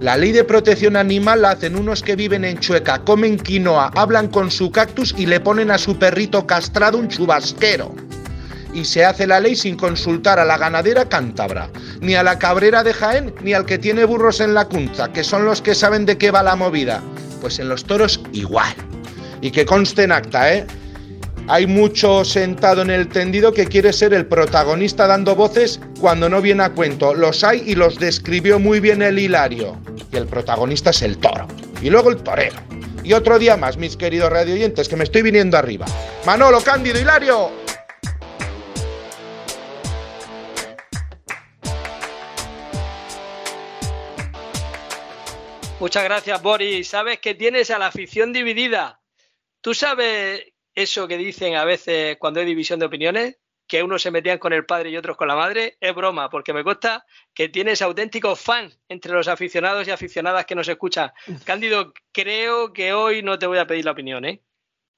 [0.00, 4.26] La ley de protección animal la hacen unos que viven en Chueca, comen quinoa, hablan
[4.26, 7.94] con su cactus y le ponen a su perrito castrado un chubasquero.
[8.74, 12.82] Y se hace la ley sin consultar a la ganadera cántabra, ni a la cabrera
[12.82, 16.04] de Jaén, ni al que tiene burros en la cunza, que son los que saben
[16.04, 17.00] de qué va la movida.
[17.40, 18.74] Pues en los toros igual.
[19.40, 20.66] Y que conste en acta, ¿eh?
[21.50, 26.42] Hay mucho sentado en el tendido que quiere ser el protagonista dando voces cuando no
[26.42, 27.14] viene a cuento.
[27.14, 29.80] Los hay y los describió muy bien el Hilario.
[30.12, 31.48] Y el protagonista es el toro.
[31.80, 32.56] Y luego el torero.
[33.02, 35.86] Y otro día más, mis queridos radioyentes, que me estoy viniendo arriba.
[36.26, 37.50] Manolo, Cándido, Hilario.
[45.80, 46.88] Muchas gracias, Boris.
[46.88, 48.97] Sabes que tienes a la afición dividida.
[49.68, 54.10] Tú sabes eso que dicen a veces cuando hay división de opiniones, que unos se
[54.10, 57.04] metían con el padre y otros con la madre, es broma, porque me consta
[57.34, 61.12] que tienes auténticos fans entre los aficionados y aficionadas que nos escuchan.
[61.44, 64.42] Cándido, creo que hoy no te voy a pedir la opinión, ¿eh?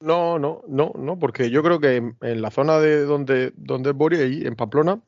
[0.03, 3.97] No, no, no, no, porque yo creo que en, la zona de donde, donde es
[3.97, 5.03] Boris, ahí en Pamplona,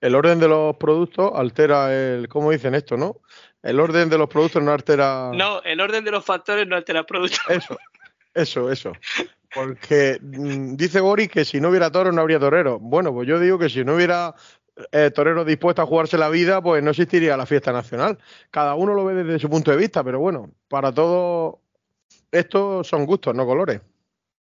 [0.00, 3.20] el orden de los productos altera el, ¿cómo dicen esto, no?
[3.62, 5.30] El orden de los productos no altera.
[5.34, 7.38] No, el orden de los factores no altera el producto.
[7.48, 7.78] Eso,
[8.34, 8.92] eso, eso.
[9.54, 12.78] Porque mm, dice Boris que si no hubiera toro no habría torero.
[12.78, 14.34] Bueno, pues yo digo que si no hubiera
[14.90, 18.18] eh, toreros dispuestos a jugarse la vida, pues no existiría la fiesta nacional.
[18.50, 21.60] Cada uno lo ve desde su punto de vista, pero bueno, para todo
[22.30, 23.80] esto son gustos, no colores.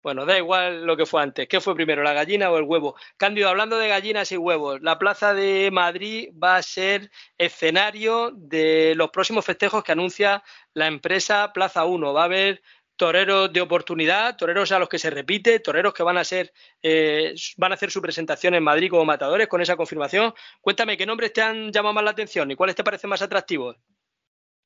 [0.03, 1.47] Bueno, da igual lo que fue antes.
[1.47, 2.95] ¿Qué fue primero, la gallina o el huevo?
[3.17, 8.93] Cándido, hablando de gallinas y huevos, la Plaza de Madrid va a ser escenario de
[8.95, 12.13] los próximos festejos que anuncia la empresa Plaza 1.
[12.13, 12.63] Va a haber
[13.01, 17.33] toreros de oportunidad, toreros a los que se repite, toreros que van a ser, eh,
[17.57, 20.35] van a hacer su presentación en Madrid como matadores con esa confirmación.
[20.61, 23.75] Cuéntame, ¿qué nombres te han llamado más la atención y cuáles te parecen más atractivos?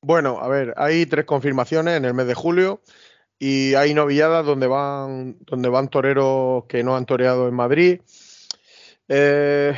[0.02, 2.82] Bueno, a ver, hay tres confirmaciones en el mes de julio
[3.38, 8.02] y hay novilladas donde van, donde van toreros que no han toreado en Madrid.
[9.08, 9.74] Eh,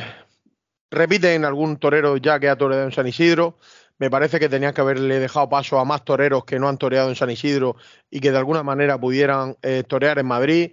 [0.91, 3.57] repiten algún torero ya que ha toreado en San Isidro.
[3.99, 7.09] Me parece que tenían que haberle dejado paso a más toreros que no han toreado
[7.09, 7.75] en San Isidro
[8.09, 10.71] y que de alguna manera pudieran eh, torear en Madrid.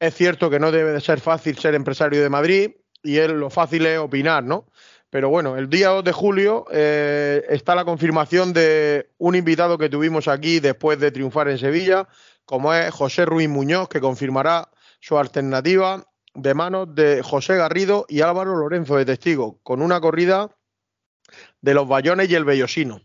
[0.00, 2.70] Es cierto que no debe de ser fácil ser empresario de Madrid
[3.02, 4.66] y él, lo fácil es opinar, ¿no?
[5.10, 9.90] Pero bueno, el día 2 de julio eh, está la confirmación de un invitado que
[9.90, 12.08] tuvimos aquí después de triunfar en Sevilla,
[12.46, 18.22] como es José Ruiz Muñoz, que confirmará su alternativa de manos de José Garrido y
[18.22, 20.48] Álvaro Lorenzo de testigo, con una corrida
[21.62, 23.00] de los Bayones y el Bellosino.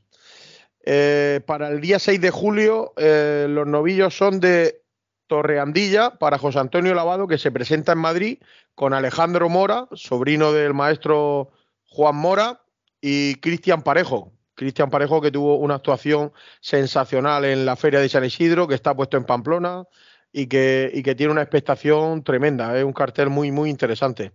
[0.85, 4.81] Eh, para el día 6 de julio, eh, los novillos son de
[5.27, 8.39] Torreandilla para José Antonio Lavado, que se presenta en Madrid
[8.75, 11.51] con Alejandro Mora, sobrino del maestro
[11.85, 12.61] Juan Mora,
[13.01, 14.31] y Cristian Parejo.
[14.55, 18.95] Cristian Parejo que tuvo una actuación sensacional en la Feria de San Isidro, que está
[18.95, 19.83] puesto en Pamplona
[20.31, 22.77] y que, y que tiene una expectación tremenda.
[22.77, 24.31] Es un cartel muy, muy interesante.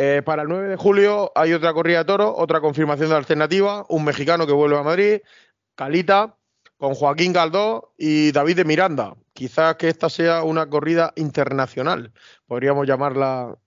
[0.00, 3.84] Eh, para el 9 de julio hay otra corrida de toros, otra confirmación de alternativa,
[3.88, 5.22] un mexicano que vuelve a Madrid,
[5.74, 6.36] Calita,
[6.76, 9.16] con Joaquín Galdó y David de Miranda.
[9.32, 12.12] Quizás que esta sea una corrida internacional,
[12.46, 13.58] podríamos llamarla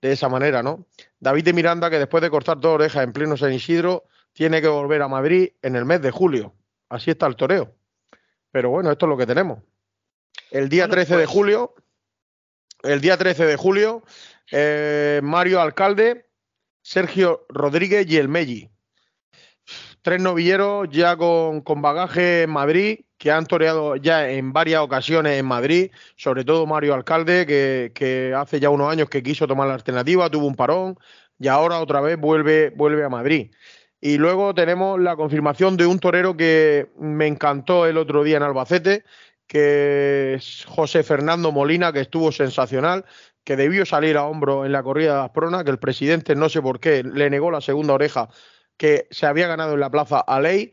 [0.00, 0.86] de esa manera, ¿no?
[1.20, 4.68] David de Miranda, que después de cortar dos orejas en pleno San Isidro, tiene que
[4.68, 6.54] volver a Madrid en el mes de julio.
[6.88, 7.74] Así está el toreo.
[8.50, 9.58] pero bueno, esto es lo que tenemos.
[10.50, 11.74] El día 13 de pues julio,
[12.84, 14.02] el día 13 de julio,
[14.50, 16.26] eh, Mario Alcalde,
[16.82, 18.70] Sergio Rodríguez y el Melli.
[20.02, 25.38] Tres novilleros ya con, con bagaje en Madrid, que han toreado ya en varias ocasiones
[25.38, 29.68] en Madrid, sobre todo Mario Alcalde, que, que, hace ya unos años que quiso tomar
[29.68, 30.98] la alternativa, tuvo un parón
[31.38, 33.50] y ahora otra vez vuelve, vuelve a Madrid.
[34.00, 38.42] Y luego tenemos la confirmación de un torero que me encantó el otro día en
[38.42, 39.04] Albacete,
[39.46, 43.06] que es José Fernando Molina, que estuvo sensacional,
[43.44, 46.62] que debió salir a hombro en la corrida de Asprona, que el presidente, no sé
[46.62, 48.28] por qué, le negó la segunda oreja
[48.76, 50.72] que se había ganado en la plaza a Ley.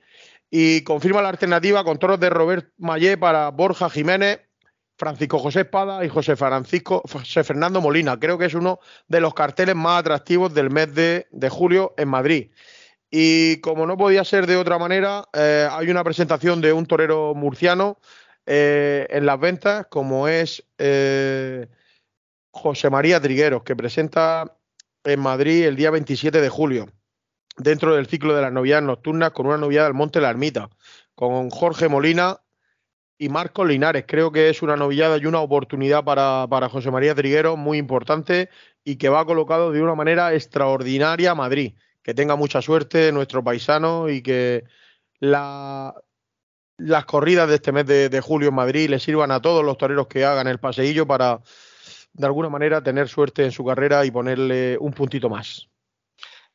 [0.49, 4.41] Y confirma la alternativa con toros de Robert Mayé para Borja Jiménez,
[4.97, 8.19] Francisco José Espada y José Francisco José Fernando Molina.
[8.19, 12.51] Creo que es uno de los carteles más atractivos del mes de, julio en Madrid.
[13.09, 17.33] Y como no podía ser de otra manera, eh, hay una presentación de un torero
[17.33, 17.97] murciano
[18.45, 21.67] eh, en las ventas, como es eh,
[22.51, 24.57] José María Trigueros, que presenta
[25.03, 26.87] en Madrid el día 27 de julio,
[27.57, 30.69] dentro del ciclo de las novedades nocturnas, con una novedad del Monte La Ermita,
[31.15, 32.39] con Jorge Molina
[33.17, 34.05] y Marcos Linares.
[34.07, 38.49] Creo que es una novillada y una oportunidad para, José María Trigueros muy importante
[38.83, 41.75] y que va colocado de una manera extraordinaria a Madrid.
[42.03, 44.63] Que tenga mucha suerte nuestro paisano y que
[45.19, 45.93] la,
[46.77, 50.07] las corridas de este mes de, julio en Madrid le sirvan a todos los toreros
[50.07, 51.41] que hagan el paseillo para,
[52.13, 55.67] de alguna manera, tener suerte en su carrera y ponerle un puntito más.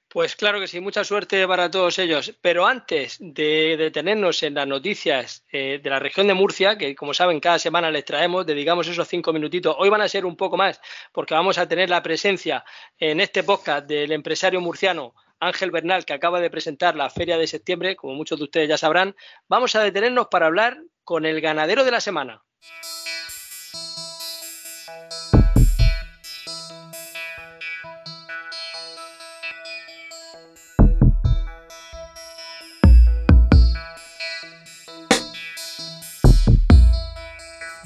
[0.09, 2.33] Pues claro que sí, mucha suerte para todos ellos.
[2.41, 7.13] Pero antes de detenernos en las noticias eh, de la región de Murcia, que como
[7.13, 9.75] saben cada semana les traemos, dedicamos esos cinco minutitos.
[9.79, 10.81] Hoy van a ser un poco más
[11.13, 12.65] porque vamos a tener la presencia
[12.99, 17.47] en este podcast del empresario murciano Ángel Bernal, que acaba de presentar la feria de
[17.47, 19.15] septiembre, como muchos de ustedes ya sabrán,
[19.49, 22.43] vamos a detenernos para hablar con el ganadero de la semana.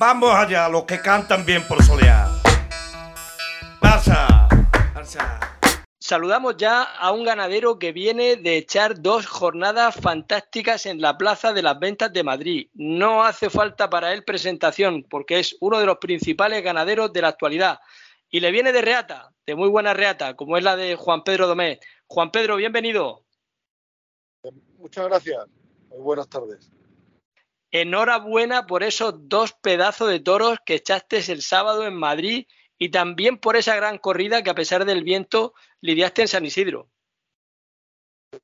[0.00, 2.26] Vamos allá, los que cantan bien por solear.
[3.82, 4.48] Barça.
[4.94, 5.38] Barça.
[5.98, 11.52] Saludamos ya a un ganadero que viene de echar dos jornadas fantásticas en la Plaza
[11.52, 12.70] de las Ventas de Madrid.
[12.72, 17.28] No hace falta para él presentación porque es uno de los principales ganaderos de la
[17.28, 17.78] actualidad.
[18.30, 21.46] Y le viene de reata, de muy buena reata, como es la de Juan Pedro
[21.46, 21.78] Domé.
[22.06, 23.26] Juan Pedro, bienvenido.
[24.78, 25.44] Muchas gracias.
[25.90, 26.72] Muy buenas tardes.
[27.72, 33.38] Enhorabuena por esos dos pedazos de toros que echaste el sábado en Madrid y también
[33.38, 36.88] por esa gran corrida que a pesar del viento lidiaste en San Isidro.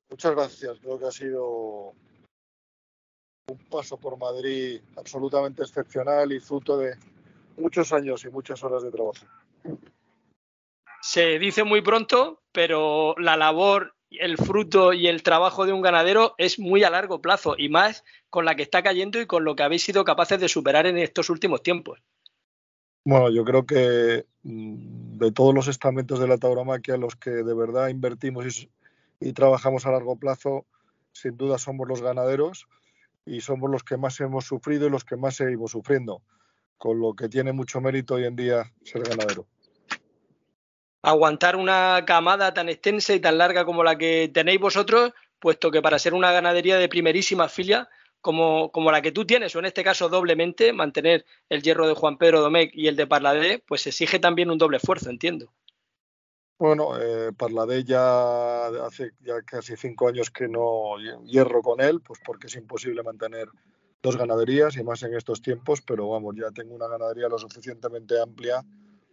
[0.08, 1.94] Muchas gracias, creo que ha sido
[3.48, 6.96] un paso por Madrid absolutamente excepcional y fruto de
[7.56, 9.26] muchos años y muchas horas de trabajo.
[11.00, 16.34] Se dice muy pronto, pero la labor, el fruto y el trabajo de un ganadero
[16.38, 19.56] es muy a largo plazo y más con la que está cayendo y con lo
[19.56, 22.00] que habéis sido capaces de superar en estos últimos tiempos.
[23.04, 27.54] Bueno, yo creo que mm, de todos los estamentos de la tauromaquia, los que de
[27.54, 28.68] verdad invertimos
[29.20, 30.66] y, trabajamos a largo plazo,
[31.12, 32.66] sin duda somos los ganaderos
[33.24, 36.20] y somos los que más hemos sufrido y los que más seguimos sufriendo,
[36.78, 39.46] con lo que tiene mucho mérito hoy en día ser ganadero.
[41.06, 45.80] Aguantar una camada tan extensa y tan larga como la que tenéis vosotros, puesto que
[45.80, 47.88] para ser una ganadería de primerísima filia
[48.20, 52.18] como, la que tú tienes, o en este caso doblemente, mantener el hierro de Juan
[52.18, 55.52] Pedro Domecq y el de Parladé, pues exige también un doble esfuerzo, entiendo.
[56.58, 62.18] Bueno, eh, Parladé ya hace ya casi cinco años que no hierro con él, pues
[62.26, 63.46] porque es imposible mantener
[64.02, 68.20] dos ganaderías y más en estos tiempos, pero vamos, ya tengo una ganadería lo suficientemente
[68.20, 68.64] amplia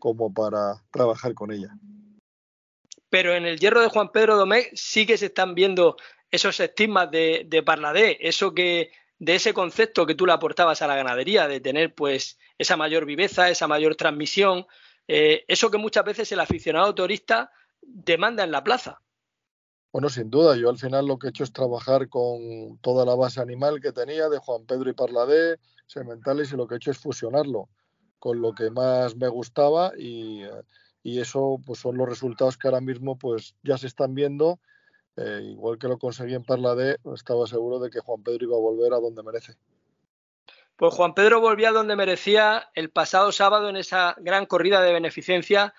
[0.03, 1.69] como para trabajar con ella.
[3.09, 5.95] Pero en el hierro de Juan Pedro Domecq sí que se están viendo
[6.29, 10.87] esos estigmas de, de Parladé, eso que de ese concepto que tú le aportabas a
[10.87, 14.65] la ganadería, de tener pues esa mayor viveza, esa mayor transmisión,
[15.07, 17.49] eh, eso que muchas veces el aficionado turista
[17.81, 18.99] demanda en la plaza.
[19.93, 23.15] Bueno, sin duda, yo al final lo que he hecho es trabajar con toda la
[23.15, 26.91] base animal que tenía de Juan Pedro y Parladé, sementales, y lo que he hecho
[26.91, 27.69] es fusionarlo
[28.23, 30.49] con lo que más me gustaba y, eh,
[31.03, 34.61] y eso pues son los resultados que ahora mismo pues ya se están viendo
[35.17, 38.55] eh, igual que lo conseguí en Parla D, estaba seguro de que Juan Pedro iba
[38.55, 39.55] a volver a donde merece.
[40.77, 44.93] Pues Juan Pedro volvía a donde merecía el pasado sábado en esa gran corrida de
[44.93, 45.73] beneficencia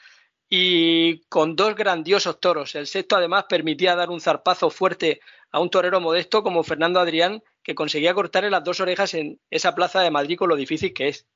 [0.51, 2.75] y con dos grandiosos toros.
[2.75, 7.43] El sexto además permitía dar un zarpazo fuerte a un torero modesto como Fernando Adrián,
[7.63, 11.09] que conseguía cortarle las dos orejas en esa plaza de Madrid con lo difícil que
[11.09, 11.27] es.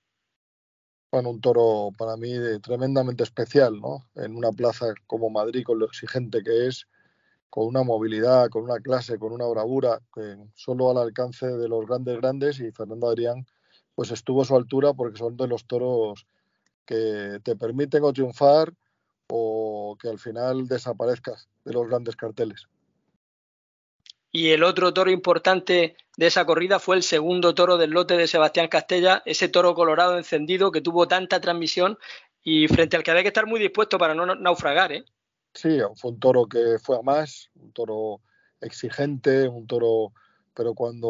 [1.11, 2.31] Bueno, un toro para mí
[2.63, 4.07] tremendamente especial, ¿no?
[4.15, 6.87] En una plaza como Madrid, con lo exigente que es,
[7.49, 10.01] con una movilidad, con una clase, con una bravura,
[10.55, 13.47] solo al alcance de los grandes grandes y Fernando Adrián
[13.95, 16.27] pues estuvo a su altura porque son de los toros
[16.85, 18.73] que te permiten o triunfar
[19.29, 22.69] o que al final desaparezcas de los grandes carteles.
[24.31, 28.27] Y el otro toro importante de esa corrida fue el segundo toro del lote de
[28.27, 31.99] Sebastián Castella, ese toro colorado encendido que tuvo tanta transmisión
[32.43, 34.93] y frente al que había que estar muy dispuesto para no naufragar.
[34.93, 35.05] ¿eh?
[35.55, 38.21] Sí, fue un toro que fue a más, un toro
[38.61, 40.13] exigente, un toro,
[40.55, 41.09] pero cuando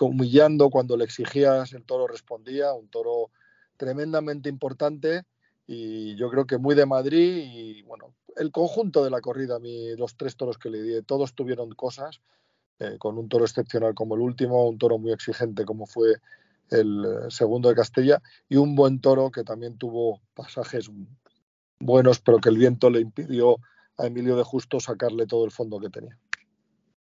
[0.00, 3.30] humillando, cuando le exigías, el toro respondía, un toro
[3.76, 5.24] tremendamente importante
[5.68, 9.58] y yo creo que muy de Madrid y bueno, el conjunto de la corrida,
[9.98, 12.22] los tres toros que le di, todos tuvieron cosas,
[12.78, 16.14] eh, con un toro excepcional como el último, un toro muy exigente como fue
[16.70, 20.90] el eh, segundo de Castella y un buen toro que también tuvo pasajes
[21.78, 23.58] buenos, pero que el viento le impidió
[23.98, 26.18] a Emilio de Justo sacarle todo el fondo que tenía.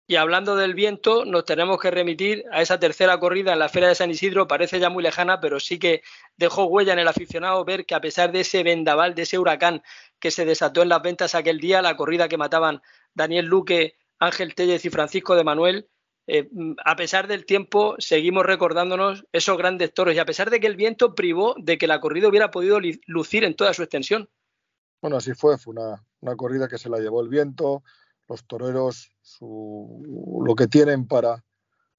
[0.06, 3.88] Y hablando del viento, nos tenemos que remitir a esa tercera corrida en la Feria
[3.88, 4.48] de San Isidro.
[4.48, 6.02] Parece ya muy lejana, pero sí que
[6.36, 9.82] dejó huella en el aficionado ver que a pesar de ese vendaval, de ese huracán
[10.18, 12.82] que se desató en las ventas aquel día, la corrida que mataban
[13.14, 15.88] Daniel Luque, Ángel Tellez y Francisco de Manuel,
[16.26, 16.48] eh,
[16.84, 20.76] a pesar del tiempo, seguimos recordándonos esos grandes toros y a pesar de que el
[20.76, 24.28] viento privó de que la corrida hubiera podido lucir en toda su extensión.
[25.00, 27.82] Bueno, así fue, fue una corrida que se la llevó el viento,
[28.32, 31.44] los toreros su, lo que tienen para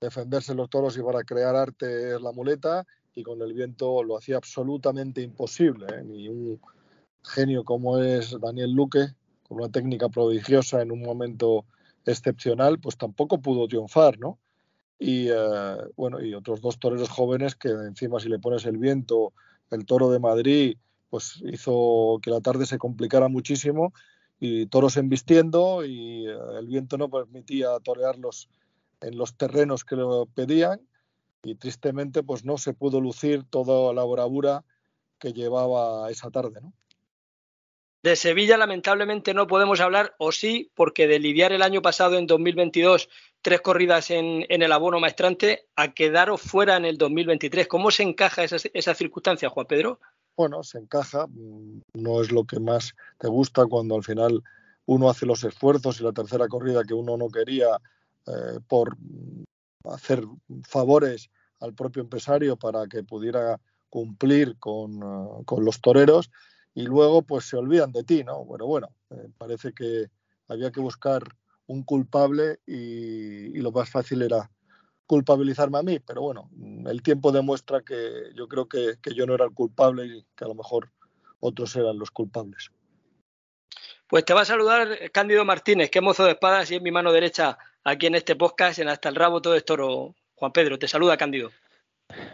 [0.02, 4.18] defenderse los toros y para crear arte es la muleta y con el viento lo
[4.18, 5.86] hacía absolutamente imposible.
[5.94, 6.04] ¿eh?
[6.04, 6.60] Ni un
[7.24, 9.14] genio como es Daniel Luque,
[9.48, 11.66] con una técnica prodigiosa en un momento
[12.06, 14.40] excepcional, pues tampoco pudo triunfar, ¿no?
[14.98, 19.34] Y eh, bueno, y otros dos toreros jóvenes que encima si le pones el viento,
[19.70, 20.78] el toro de Madrid,
[21.12, 23.94] pues hizo que la tarde se complicara muchísimo
[24.46, 28.50] y toros embistiendo y eh, el viento no permitía torearlos
[29.00, 30.82] en los terrenos que lo pedían
[31.44, 34.66] y tristemente pues no se pudo lucir toda la bravura
[35.18, 36.74] que llevaba esa tarde, ¿no?
[38.02, 42.28] De Sevilla lamentablemente no podemos hablar, o sí, porque de lidiar el año pasado en
[42.28, 43.08] 2022
[43.42, 47.66] tres corridas en, el abono maestrante a quedaros fuera en el 2023.
[47.70, 50.02] ¿Cómo se encaja esa, esa circunstancia, Juan Pedro?
[50.36, 54.44] Bueno, se encaja, mm, no es lo que más te gusta cuando al final
[54.86, 57.80] uno hace los esfuerzos y la tercera corrida que uno no quería
[58.26, 58.98] eh, por
[59.86, 60.24] hacer
[60.68, 61.30] favores
[61.60, 63.60] al propio empresario para que pudiera
[63.90, 66.32] cumplir con, uh, con, los toreros
[66.74, 68.44] y luego pues se olvidan de ti, ¿no?
[68.44, 70.08] Bueno, bueno, eh, parece que
[70.48, 71.24] había que buscar
[71.68, 74.50] un culpable y lo más fácil era
[75.06, 76.50] culpabilizarme a mí, pero bueno,
[76.88, 80.48] el tiempo demuestra que yo creo que, yo no era el culpable y que a
[80.48, 80.90] lo mejor
[81.40, 82.72] otros eran los culpables.
[84.08, 86.92] Pues te va a saludar Cándido Martínez, que es mozo de espadas y es mi
[86.92, 90.16] mano derecha aquí en este podcast, en Hasta el Rabo Todo es Toro.
[90.36, 91.52] Juan Pedro, te saluda Cándido.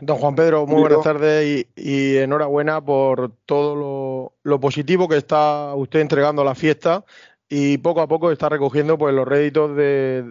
[0.01, 5.73] Don Juan Pedro, muy buenas tardes y, enhorabuena por todo lo, lo, positivo que está
[5.75, 7.05] usted entregando a la fiesta
[7.49, 10.23] y poco a poco está recogiendo pues, los réditos de,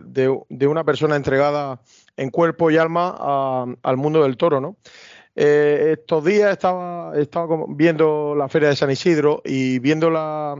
[0.48, 1.80] de una persona entregada
[2.16, 4.76] en cuerpo y alma al mundo del toro, ¿no?
[5.40, 10.56] Eh, estos días estaba, estaba viendo la feria de San Isidro y viendo la,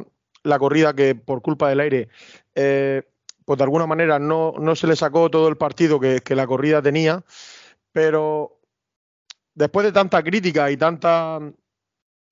[0.56, 2.08] corrida que por culpa del aire,
[2.54, 3.02] eh,
[3.44, 6.46] pues de alguna manera no, no, se le sacó todo el partido que, que la
[6.46, 7.24] corrida tenía,
[7.90, 8.60] pero
[9.52, 11.40] después de tanta crítica y tanta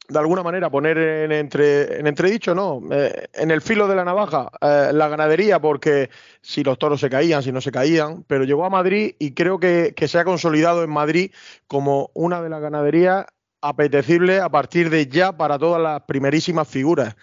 [0.09, 4.05] de alguna manera poner en, entre, en entredicho, no, eh, en el filo de la
[4.05, 8.45] navaja eh, la ganadería, porque si los toros se caían, si no se caían, pero
[8.45, 11.33] llegó a Madrid y creo que, se ha consolidado en Madrid
[11.67, 13.27] como una de las ganaderías
[13.61, 17.17] apetecibles a partir de ya para todas las primerísimas figuras.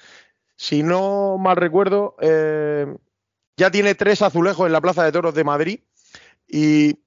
[0.58, 2.94] Si no mal recuerdo, eh,
[3.56, 5.80] ya tiene tres azulejos en la Plaza de Toros de Madrid
[6.48, 7.00] y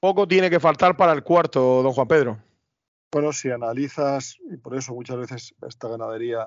[0.00, 2.47] poco tiene que faltar para el cuarto, don Juan Pedro.
[3.10, 6.46] Bueno, si analizas, y por eso muchas veces esta ganadería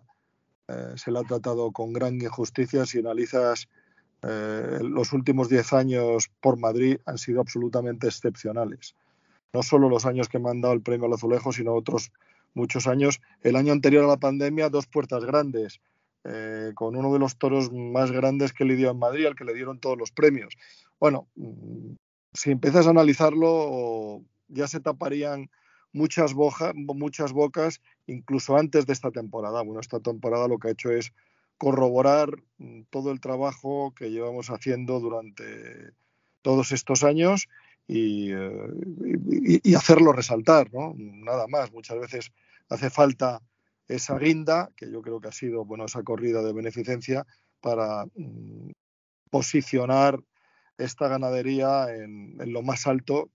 [0.68, 3.68] eh, se la ha tratado con gran injusticia, si analizas
[4.22, 8.95] eh, los últimos 10 años por Madrid han sido absolutamente excepcionales.
[9.53, 12.12] No solo los años que me han dado el premio al azulejo, sino otros
[12.53, 13.22] muchos años.
[13.41, 15.82] El año anterior a la pandemia, dos puertas grandes,
[16.26, 19.45] eh, con uno de los toros más grandes que le dio en Madrid, al que
[19.45, 20.55] le dieron todos los premios.
[20.99, 21.93] Bueno, mm,
[22.34, 25.49] si empiezas a analizarlo, ya se taparían
[25.94, 26.34] muchas,
[26.76, 29.62] muchas bocas, incluso antes de esta temporada.
[29.62, 31.14] Bueno, esta temporada lo que ha hecho es
[31.58, 35.92] corroborar mm, todo el trabajo que llevamos haciendo durante
[36.42, 37.48] todos estos años
[37.88, 40.94] y, y, hacerlo resaltar, ¿no?
[40.98, 41.72] Nada más.
[41.72, 42.32] Muchas veces
[42.70, 43.42] hace falta
[43.88, 47.26] esa guinda, que yo creo que ha sido, bueno, esa corrida de beneficencia
[47.60, 48.72] para mm,
[49.30, 50.20] posicionar
[50.78, 53.30] esta ganadería en, lo más alto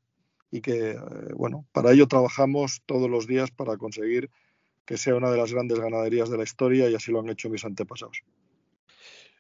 [0.51, 0.99] y que, eh,
[1.35, 4.31] bueno, para ello trabajamos todos los días para conseguir
[4.85, 7.51] que sea una de las grandes ganaderías de la historia y así lo han hecho
[7.51, 8.23] mis antepasados.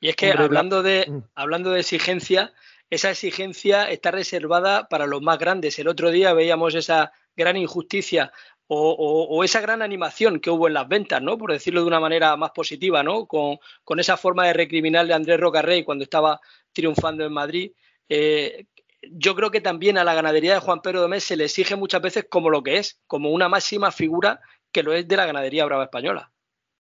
[0.00, 1.22] Y es que hablando de, mm.
[1.34, 2.52] hablando de exigencia,
[2.90, 5.78] esa exigencia está reservada para los más grandes.
[5.78, 8.32] El otro día veíamos esa gran injusticia
[8.68, 11.38] o, esa gran animación que hubo en las ventas, ¿no?
[11.38, 13.26] Por decirlo de una manera más positiva, ¿no?
[13.26, 13.58] Con,
[13.98, 16.40] esa forma de recriminal de Andrés Rocarrey cuando estaba
[16.72, 17.70] triunfando en Madrid.
[18.08, 18.66] Eh,
[19.12, 22.02] yo creo que también a la ganadería de Juan Pedro Domés se le exige muchas
[22.02, 24.40] veces como lo que es, como una máxima figura
[24.72, 26.32] que lo es de la ganadería brava española.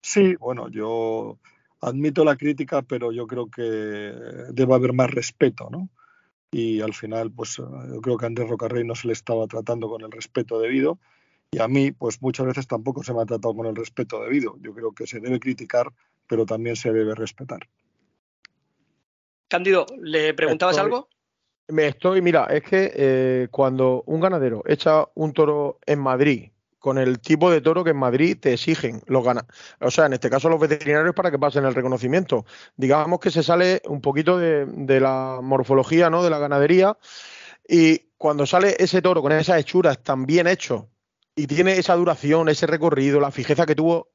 [0.02, 1.40] Sí, bueno, yo
[1.82, 5.90] admito la crítica, pero yo creo que debe haber más respeto, ¿no?
[6.52, 9.90] Y al final, pues yo creo que a Andrés Rocarrey no se le estaba tratando
[9.90, 11.00] con el respeto debido
[11.54, 14.56] y a mí, pues muchas veces tampoco se me ha tratado con el respeto debido.
[14.60, 15.94] Yo creo que se debe criticar,
[16.28, 17.70] pero también se debe respetar.
[19.50, 21.10] Cándido, ¿le preguntabas algo?
[21.70, 26.50] Me estoy, mira, es que eh, cuando un ganadero echa un toro en Madrid
[26.84, 29.46] con el tipo de toro que en Madrid te exigen los ganas.
[29.80, 32.46] O sea, en este caso los veterinarios para que pasen el reconocimiento.
[32.76, 36.22] Digamos que se sale un poquito de, la morfología ¿no?
[36.22, 36.98] de la ganadería
[37.66, 40.84] y cuando sale ese toro con esas hechuras tan bien hechos
[41.38, 44.10] y tiene esa duración, ese recorrido, la fijeza que tuvo,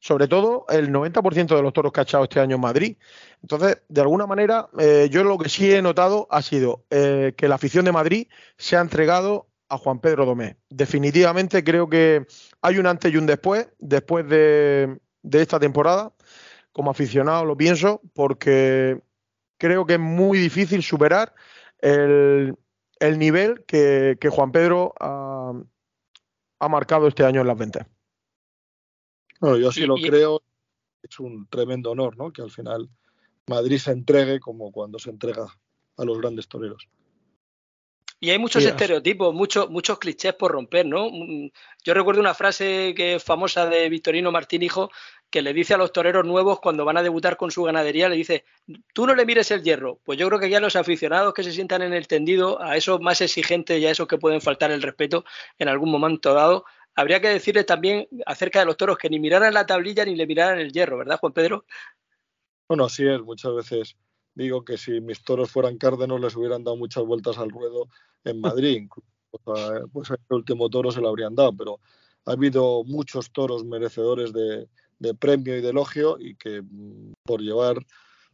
[0.00, 2.96] sobre todo el 90% de los toros que ha echado este año en Madrid.
[3.42, 7.48] Entonces, de alguna manera, eh, yo lo que sí he notado ha sido eh, que
[7.48, 8.26] la afición de Madrid
[8.56, 10.56] se ha entregado a Juan Pedro Domé.
[10.70, 12.26] Definitivamente creo que
[12.62, 14.98] hay un antes y un después, después de,
[15.30, 16.12] esta temporada.
[16.72, 19.00] Como aficionado lo pienso, porque
[19.58, 21.34] creo que es muy difícil superar
[21.78, 22.56] el,
[23.00, 25.52] nivel que, Juan Pedro ha,
[26.68, 27.86] marcado este año en las ventas.
[29.40, 30.42] Bueno, yo sí lo creo.
[31.02, 32.30] Es un tremendo honor, ¿no?
[32.30, 32.88] Que al final
[33.46, 35.46] Madrid se entregue como cuando se entrega
[35.96, 36.88] a los grandes toreros.
[38.22, 41.10] Y hay muchos estereotipos, muchos, muchos clichés por romper, ¿no?
[41.82, 44.90] Yo recuerdo una frase que es famosa de Victorino Martín Hijo,
[45.30, 48.16] que le dice a los toreros nuevos cuando van a debutar con su ganadería, le
[48.16, 48.44] dice,
[48.92, 50.00] tú no le mires el hierro.
[50.04, 53.00] Pues yo creo que ya los aficionados que se sientan en el tendido, a esos
[53.00, 55.24] más exigentes y a esos que pueden faltar el respeto
[55.58, 59.54] en algún momento dado, habría que decirles también acerca de los toros que ni miraran
[59.54, 61.64] la tablilla ni le miraran el hierro, ¿verdad, Juan Pedro?
[62.68, 63.96] Bueno, así es, muchas veces
[64.34, 67.88] digo que si mis toros fueran cárdenos les hubieran dado muchas vueltas al ruedo
[68.24, 68.88] en Madrid.
[69.92, 71.80] pues el último toro se lo habrían dado, pero
[72.26, 74.68] ha habido muchos toros merecedores de,
[75.18, 77.76] premio y de elogio y que mm, por llevar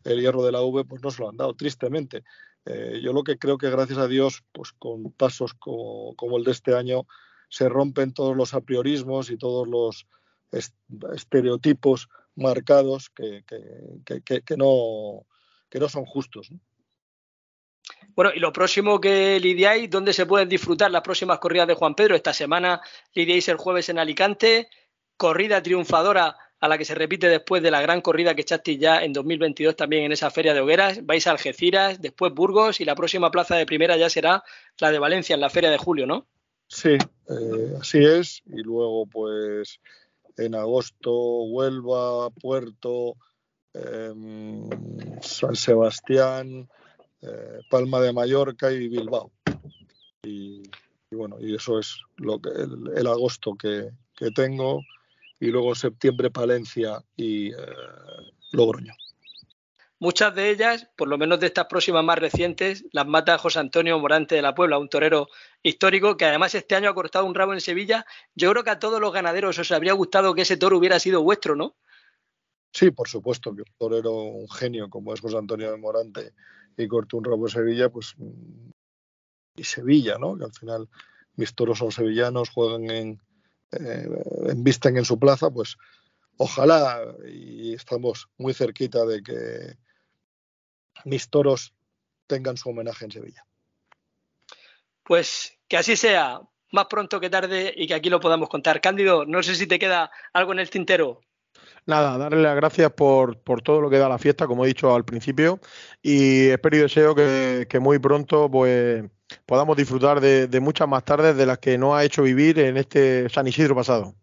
[0.05, 2.25] el hierro de la V pues no se lo han dado, tristemente.
[2.65, 6.51] Eh, yo lo que creo que gracias a Dios, pues con pasos como, el de
[6.51, 7.07] este año,
[7.49, 10.07] se rompen todos los apriorismos y todos los
[11.15, 13.45] estereotipos marcados que,
[14.57, 15.25] no
[15.89, 16.51] son justos.
[18.15, 21.95] Bueno, y lo próximo que lidiáis, ¿dónde se pueden disfrutar las próximas corridas de Juan
[21.95, 22.17] Pedro?
[22.17, 22.81] Esta semana
[23.15, 24.69] lidiáis el jueves en Alicante,
[25.17, 29.03] corrida triunfadora a la que se repite después de la gran corrida que echasteis ya
[29.03, 31.05] en 2022 también en esa feria de hogueras.
[31.05, 34.43] Vais a Algeciras, después Burgos y la próxima plaza de primera ya será
[34.79, 36.27] la de Valencia en la feria de julio, ¿no?
[36.69, 36.97] Sí,
[37.29, 38.43] eh, así es.
[38.47, 39.81] Y luego, pues
[40.37, 41.13] en agosto,
[41.45, 43.17] Huelva, Puerto,
[43.73, 44.69] em,
[45.21, 46.69] San Sebastián,
[47.23, 49.33] eh, Palma de Mallorca y Bilbao.
[50.23, 50.63] Y,
[51.11, 53.93] bueno, y eso es lo que el, agosto que,
[54.35, 54.83] tengo.
[55.39, 57.57] Y luego septiembre Palencia y eh,
[58.53, 58.95] Logroño.
[59.99, 63.99] Muchas de ellas, por lo menos de estas próximas más recientes, las mata José Antonio
[63.99, 65.29] Morante de la Puebla, un torero
[65.63, 68.05] histórico que además este año ha cortado un rabo en Sevilla.
[68.35, 71.23] Yo creo que a todos los ganaderos os habría gustado que ese toro hubiera sido
[71.23, 71.77] vuestro, ¿no?
[72.73, 76.35] Sí, por supuesto, que un torero, un genio como es José Antonio Morante,
[76.77, 78.15] y cortó un rabo Sevilla, pues
[79.57, 80.37] y Sevilla, ¿no?
[80.37, 80.89] Que al final
[81.37, 83.23] mis toros son sevillanos, juegan en,
[83.73, 84.09] eh,
[84.51, 85.79] en su plaza, pues
[86.37, 89.79] ojalá y estamos muy cerquita de que
[91.05, 91.75] mis toros
[92.27, 93.47] tengan su homenaje en Sevilla.
[95.03, 96.41] Pues que así sea,
[96.73, 98.81] más pronto que tarde y que aquí lo podamos contar.
[98.81, 101.21] Cándido, no sé si te queda algo en el tintero.
[101.87, 105.05] Nada, darle las gracias por, todo lo que da la fiesta, como he dicho al
[105.05, 105.61] principio,
[106.03, 109.05] y espero y deseo que, muy pronto pues
[109.45, 113.29] podamos disfrutar de, muchas más tardes de las que nos ha hecho vivir en este
[113.29, 114.15] San Isidro pasado.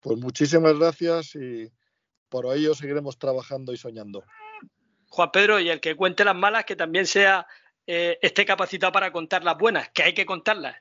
[0.00, 1.70] Pues muchísimas gracias y
[2.28, 4.22] por ello seguiremos trabajando y soñando.
[5.10, 7.46] Juan Pedro, y el que cuente las malas, que también sea
[7.86, 10.76] eh, esté capacitado para contar las buenas, que hay que contarlas.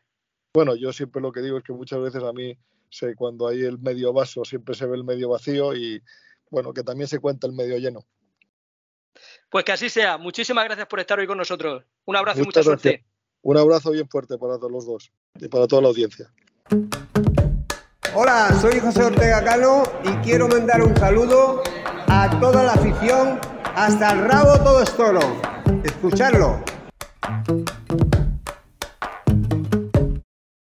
[0.53, 2.55] Bueno, yo siempre lo que digo es que muchas veces a mí,
[2.89, 6.01] sé, cuando hay el medio vaso, siempre se ve el medio vacío y
[6.51, 8.05] bueno, que también se cuenta el medio lleno.
[9.49, 10.17] Pues que así sea.
[10.17, 11.84] Muchísimas gracias por estar hoy con nosotros.
[12.05, 13.05] Un abrazo y mucha suerte.
[13.41, 16.32] Un abrazo bien fuerte para todos los dos y para toda la audiencia.
[18.13, 21.63] Hola, soy José Ortega Cano y quiero mandar un saludo
[22.20, 23.39] a toda la afición.
[23.76, 25.22] Hasta el rabo todo es toro.
[25.86, 26.61] Escucharlo.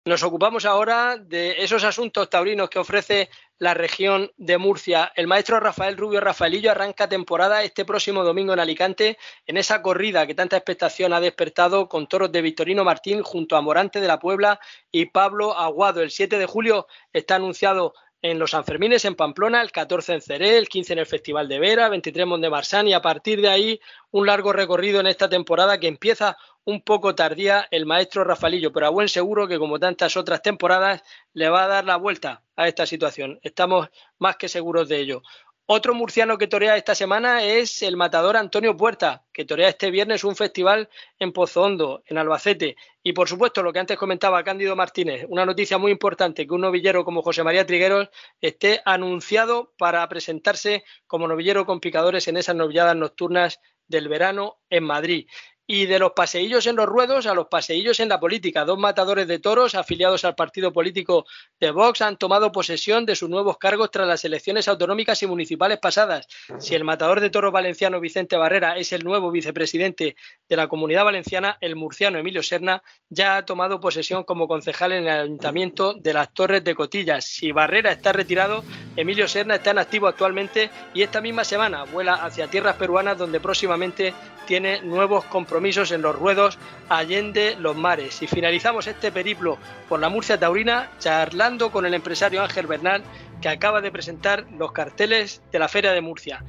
[0.05, 5.11] Nos ocupamos ahora de esos asuntos taurinos que ofrece la región de Murcia.
[5.15, 10.27] El maestro Rafael Rubio Rafaelillo arranca temporada este próximo domingo en Alicante en esa corrida
[10.27, 14.19] que tanta expectación ha despertado con toros de Victorino Martín junto a Morante de la
[14.19, 14.59] Puebla
[14.91, 16.01] y Pablo Aguado.
[16.01, 20.57] El 7 de julio está anunciado en los Sanfermines en Pamplona, el 14 en Ceré,
[20.57, 23.79] el 15 en el Festival de Vera, 23 en Montemarsan y a partir de ahí
[24.11, 28.87] un largo recorrido en esta temporada que empieza un poco tardía el maestro Rafaelillo, pero
[28.87, 31.01] a buen seguro que como tantas otras temporadas
[31.33, 33.39] le va a dar la vuelta a esta situación.
[33.43, 35.21] Estamos más que seguros de ello.
[35.69, 40.23] Otro murciano que torea esta semana es el matador Antonio Puerta, que torea este viernes
[40.23, 40.87] un festival
[41.19, 42.77] en Pozo Hondo, en Albacete.
[43.03, 46.61] Y por supuesto, lo que antes comentaba Cándido Martínez, una noticia muy importante, que un
[46.61, 48.07] novillero como José María Trigueros
[48.39, 53.59] esté anunciado para presentarse como novillero con picadores en esas novilladas nocturnas
[53.89, 55.27] del verano en Madrid
[55.69, 58.63] y de los paseillos en los ruedos a los paseillos en la política.
[58.63, 61.25] Dos matadores de toros afiliados al partido político
[61.59, 65.79] de Vox han tomado posesión de sus nuevos cargos tras las elecciones autonómicas y municipales
[65.79, 66.27] pasadas.
[66.57, 70.15] Si el matador de toros valenciano Vicente Barrera es el nuevo vicepresidente
[70.47, 75.03] de la Comunidad Valenciana, el murciano Emilio Serna ya ha tomado posesión como concejal en
[75.03, 77.25] el Ayuntamiento de las Torres de Cotillas.
[77.25, 78.63] Si Barrera está retirado,
[78.95, 83.41] Emilio Serna está en activo actualmente y esta misma semana vuela hacia tierras peruanas donde
[83.41, 84.13] próximamente
[84.45, 88.21] tiene nuevos compromisos en los ruedos allende los mares.
[88.21, 89.57] Y finalizamos este periplo
[89.89, 93.03] por la Murcia Taurina charlando con el empresario Ángel Bernal
[93.41, 96.43] que acaba de presentar los carteles de la Feria de Murcia.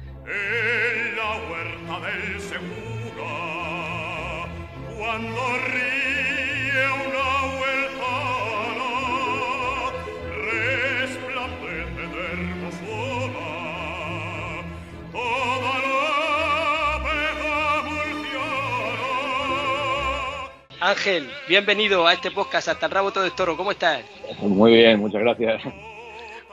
[20.81, 23.57] Ángel, bienvenido a este podcast Hasta el Rabo Todo es Toro.
[23.57, 24.01] ¿Cómo estás?
[24.39, 25.61] Muy bien, muchas gracias.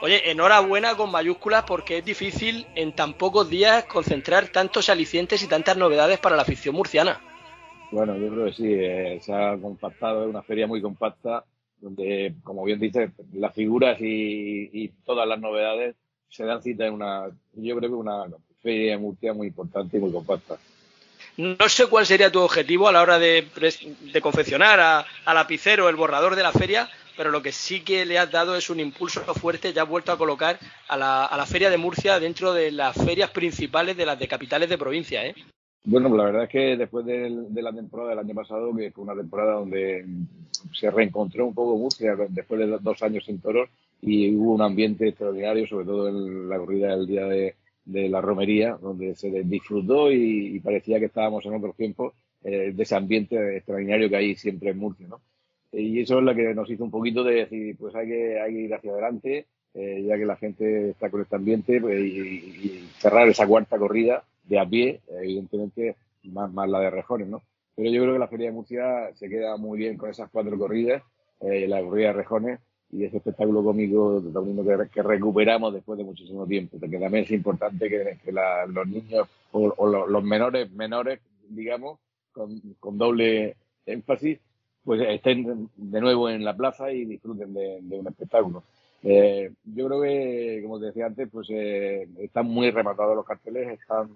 [0.01, 5.47] Oye, enhorabuena con mayúsculas porque es difícil en tan pocos días concentrar tantos alicientes y
[5.47, 7.20] tantas novedades para la afición murciana.
[7.93, 11.45] Bueno, yo creo que sí, eh, se ha compactado, es una feria muy compacta,
[11.81, 15.95] donde, como bien dices, las figuras y, todas las novedades
[16.29, 18.24] se dan cita en una, yo creo que una
[18.61, 20.59] feria de Murcia muy importante y muy compacta.
[21.37, 23.47] No sé cuál sería tu objetivo a la hora de,
[24.22, 28.30] confeccionar a, lapicero el borrador de la feria, pero lo que sí que le has
[28.30, 30.59] dado es un impulso fuerte, ya has vuelto a colocar
[30.89, 34.78] a la, feria de Murcia dentro de las ferias principales de las de capitales de
[34.78, 35.26] provincia.
[35.26, 35.34] ¿eh?
[35.84, 39.14] Bueno, la verdad es que después de, la temporada del año pasado, que fue una
[39.14, 40.07] temporada donde
[40.72, 43.68] se reencontró un poco Murcia después de dos años sin toros
[44.01, 47.55] y hubo un ambiente extraordinario, sobre todo en la corrida del día de,
[47.87, 52.12] de la romería, donde se disfrutó y, parecía que estábamos en otro tiempo
[52.45, 55.20] eh, de ese ambiente extraordinario que hay siempre en Murcia, ¿no?
[55.72, 58.53] Y eso es lo que nos hizo un poquito de decir, pues hay que, hay
[58.53, 62.89] que ir hacia adelante, eh, ya que la gente está con este ambiente, pues, y,
[62.99, 67.43] cerrar esa cuarta corrida de a pie, evidentemente, más, más la de Rejones, ¿no?
[67.74, 70.59] Pero yo creo que la Feria de Murcia se queda muy bien con esas cuatro
[70.59, 71.03] corridas,
[71.41, 72.61] eh, la corrida de Rejones,
[72.91, 77.89] y ese espectáculo cómico que, que recuperamos después de muchísimo tiempo, porque también es importante
[77.89, 78.32] que,
[78.68, 81.99] los niños o, los menores, menores, digamos,
[82.32, 83.57] con, doble
[83.87, 84.39] énfasis,
[84.84, 88.62] pues estén de nuevo en la plaza y disfruten de, un espectáculo.
[89.03, 93.68] Eh, yo creo que, como te decía antes, pues eh, están muy rematados los carteles,
[93.80, 94.11] están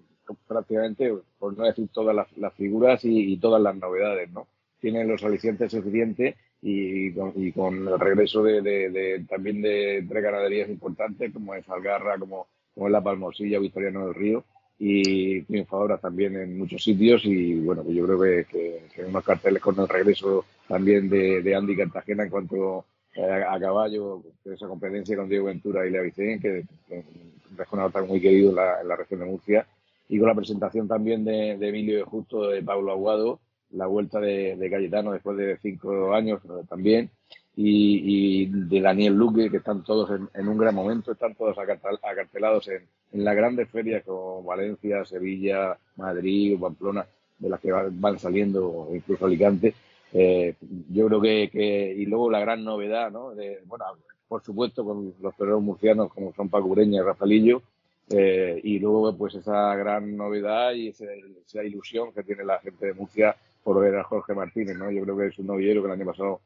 [0.46, 4.46] prácticamente, por no decir todas las, figuras y, todas las novedades, ¿no?
[4.80, 11.54] Tienen los alicientes suficientes y con, el regreso de, también de tres ganaderías importantes como
[11.54, 14.44] es Algarra, como, como es La Palmosilla, Victoriano del Río
[14.82, 19.60] y triunfadoras también en muchos sitios y bueno, pues yo creo que, que, unos carteles
[19.60, 25.28] con el regreso también de, Andy Cartagena en cuanto eh, a, caballo, esa competencia con
[25.28, 27.04] Diego Ventura y Lea Vicente, que es
[27.50, 29.66] un regional muy querido en la, en la, región de Murcia,
[30.08, 33.40] y con la presentación también de, de Emilio de Justo, de Pablo Aguado,
[33.72, 37.10] la vuelta de, de Cayetano después de cinco años también,
[37.56, 42.82] y, de Daniel Luque, que están todos en, un gran momento, están todos acartelados en,
[43.12, 47.06] en las grandes ferias como Valencia, Sevilla, Madrid, Pamplona,
[47.38, 49.74] de las que van, van saliendo, incluso Alicante.
[50.12, 50.54] Eh,
[50.90, 53.34] yo creo que, que, y luego la gran novedad, ¿no?
[53.34, 53.84] De, bueno,
[54.28, 57.62] por supuesto con los toreros murcianos como son Paco Ureña y Rafaelillo,
[58.10, 61.04] eh, y luego pues esa gran novedad y esa,
[61.46, 64.90] esa, ilusión que tiene la gente de Murcia por ver a Jorge Martínez, ¿no?
[64.90, 66.40] Yo creo que es un novillero que el año pasado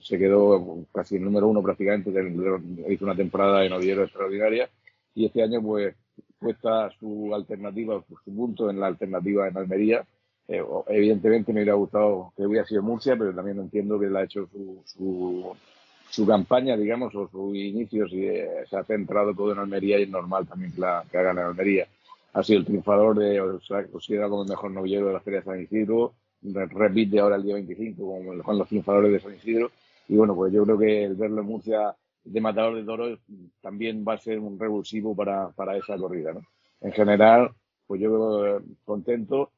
[0.00, 2.10] se quedó casi el número uno prácticamente,
[2.88, 4.68] hizo una temporada de novillero extraordinaria
[5.14, 5.94] y este año pues
[6.38, 10.06] puesta su alternativa, su punto en la alternativa en Almería.
[10.48, 14.24] Eh, evidentemente me hubiera gustado que hubiera sido Murcia, pero también entiendo que él ha
[14.24, 15.56] hecho su, su,
[16.08, 20.04] su campaña, digamos, o su inicio, si eh, se ha centrado todo en Almería y
[20.04, 21.88] es normal también que, la, que hagan en Almería.
[22.32, 25.40] Ha sido el triunfador de, o sea, considerado como el mejor novillero de la Feria
[25.40, 26.12] de San Isidro,
[26.52, 29.70] repite ahora el día 25 con, con los triunfadores de San Isidro.
[30.08, 31.94] Y bueno, pues yo creo que el verlo en Murcia
[32.24, 33.20] de matador de toros
[33.60, 36.32] también va a ser un revulsivo para, para esa corrida.
[36.32, 36.42] ¿no?
[36.80, 37.50] En general,
[37.86, 39.52] pues yo contento.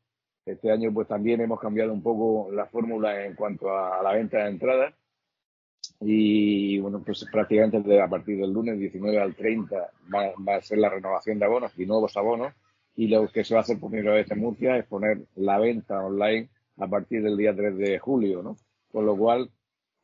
[0.44, 4.12] Este año pues también hemos cambiado un poco la fórmula en cuanto a, a la
[4.14, 4.94] venta de entradas.
[6.00, 9.76] Y bueno, pues prácticamente a partir del lunes 19 al 30
[10.14, 12.54] va, va, a ser la renovación de abonos y nuevos abonos.
[12.96, 15.58] Y lo que se va a hacer por primera vez en Murcia es poner la
[15.58, 16.48] venta online
[16.78, 18.56] a partir del día 3 de julio, ¿no?
[18.92, 19.50] Con lo cual,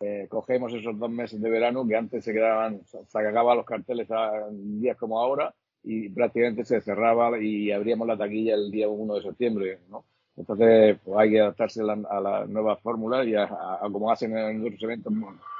[0.00, 4.10] eh, cogemos esos dos meses de verano que antes se quedaban, se acababan los carteles
[4.10, 9.14] a días como ahora y prácticamente se cerraba y abríamos la taquilla el día 1
[9.16, 10.04] de septiembre, ¿no?
[10.36, 14.10] Entonces, pues hay que adaptarse a la, la nueva fórmula y a, a, a, como
[14.10, 15.12] hacen en otros eventos,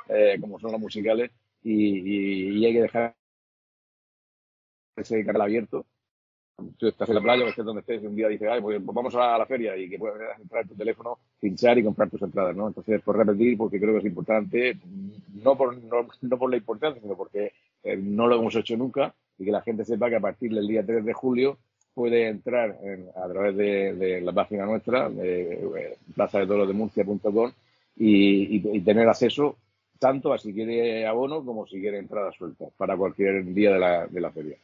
[0.09, 1.31] eh, como son los musicales,
[1.63, 3.15] y, y, y hay que dejar
[4.97, 5.87] ese canal abierto
[6.79, 8.95] tú estás en la playa o estés donde estés, un día dices, Ay, pues, pues
[8.95, 12.23] vamos a la feria y que puedas entrar en tu teléfono, pinchar y comprar tus
[12.23, 12.69] entradas, ¿no?
[12.69, 14.77] Entonces, por repetir, porque creo que es importante,
[15.43, 17.53] no por, no, no por la importancia, sino porque
[17.83, 20.67] eh, no lo hemos hecho nunca y que la gente sepa que a partir del
[20.67, 21.59] día 3 de julio
[21.93, 26.75] puede entrar en, a través de, la página nuestra, de, de plaza de toros de
[26.75, 27.53] Murcia.com
[27.97, 29.57] y, y, y tener acceso
[29.99, 34.07] tanto a si quiere abono como si quiere entradas sueltas para cualquier día de la,
[34.07, 34.57] de la feria.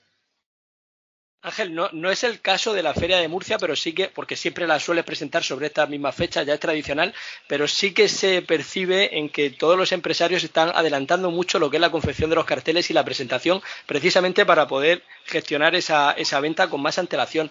[1.42, 4.36] Ángel, no, no, es el caso de la Feria de Murcia, pero sí que, porque
[4.36, 7.14] siempre la sueles presentar sobre esta misma fecha, ya es tradicional,
[7.46, 11.78] pero sí que se percibe en que todos los empresarios están adelantando mucho lo que
[11.78, 16.40] es la confección de los carteles y la presentación, precisamente para poder gestionar esa, esa
[16.40, 17.50] venta con más antelación.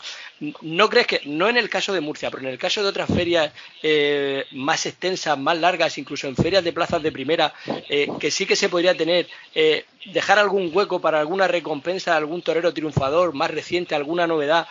[0.61, 3.09] ¿No crees que, no en el caso de Murcia, pero en el caso de otras
[3.11, 7.55] ferias eh, más extensas, más largas, incluso en ferias de plazas de primera,
[7.89, 12.17] eh, que sí que se podría tener, eh, dejar algún hueco para alguna recompensa de
[12.17, 13.95] algún torero triunfador más reciente?
[13.95, 14.67] alguna novedad.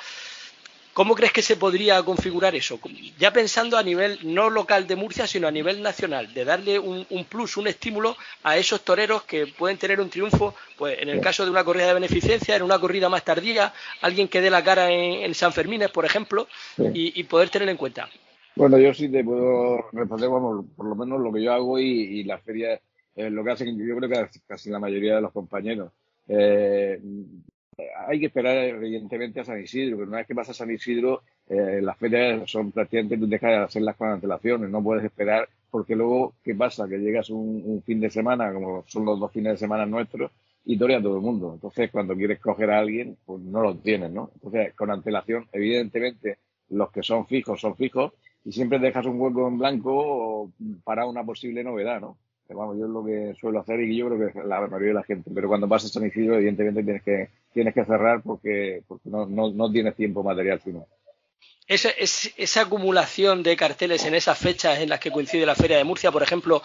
[0.98, 2.80] ¿Cómo crees que se podría configurar eso?
[3.20, 7.06] Ya pensando a nivel no local de Murcia, sino a nivel nacional, de darle un,
[7.10, 11.20] un, plus, un estímulo a esos toreros que pueden tener un triunfo, pues en el
[11.20, 14.64] caso de una corrida de beneficencia, en una corrida más tardía, alguien que dé la
[14.64, 16.82] cara en, en San Fermín, por ejemplo, sí.
[16.92, 18.08] y, y, poder tener en cuenta.
[18.56, 21.84] Bueno, yo sí te puedo responder, vamos, por lo menos lo que yo hago y,
[21.86, 22.80] y la feria,
[23.18, 25.90] eh, lo que hacen, yo creo que casi la mayoría de los compañeros.
[26.28, 27.00] Eh,
[28.06, 31.22] hay que esperar evidentemente a San Isidro, pero una vez que vas a San Isidro,
[31.48, 35.96] eh, las ferias son prácticamente, tú dejas de hacerlas con antelaciones, no puedes esperar, porque
[35.96, 36.88] luego, ¿qué pasa?
[36.88, 40.30] Que llegas un, fin de semana, como son los dos fines de semana nuestros,
[40.64, 41.54] y torea todo el mundo.
[41.54, 44.30] Entonces, cuando quieres coger a alguien, pues no lo tienes, ¿no?
[44.34, 46.38] Entonces, con antelación, evidentemente,
[46.68, 48.12] los que son fijos son fijos,
[48.44, 50.52] y siempre dejas un hueco en blanco
[50.84, 52.16] para una posible novedad, ¿no?
[52.54, 55.04] Vamos, yo es lo que suelo hacer y yo creo que la mayoría de la
[55.04, 55.30] gente.
[55.34, 59.26] Pero cuando vas a San Isidro, evidentemente tienes que, tienes que cerrar porque, porque no,
[59.26, 60.86] no, no tienes tiempo material sino.
[61.66, 65.76] Esa, es, esa acumulación de carteles en esas fechas en las que coincide la Feria
[65.76, 66.62] de Murcia, por ejemplo,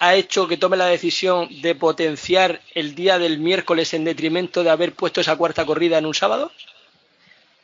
[0.00, 4.70] ha hecho que tome la decisión de potenciar el día del miércoles en detrimento de
[4.70, 6.50] haber puesto esa cuarta corrida en un sábado?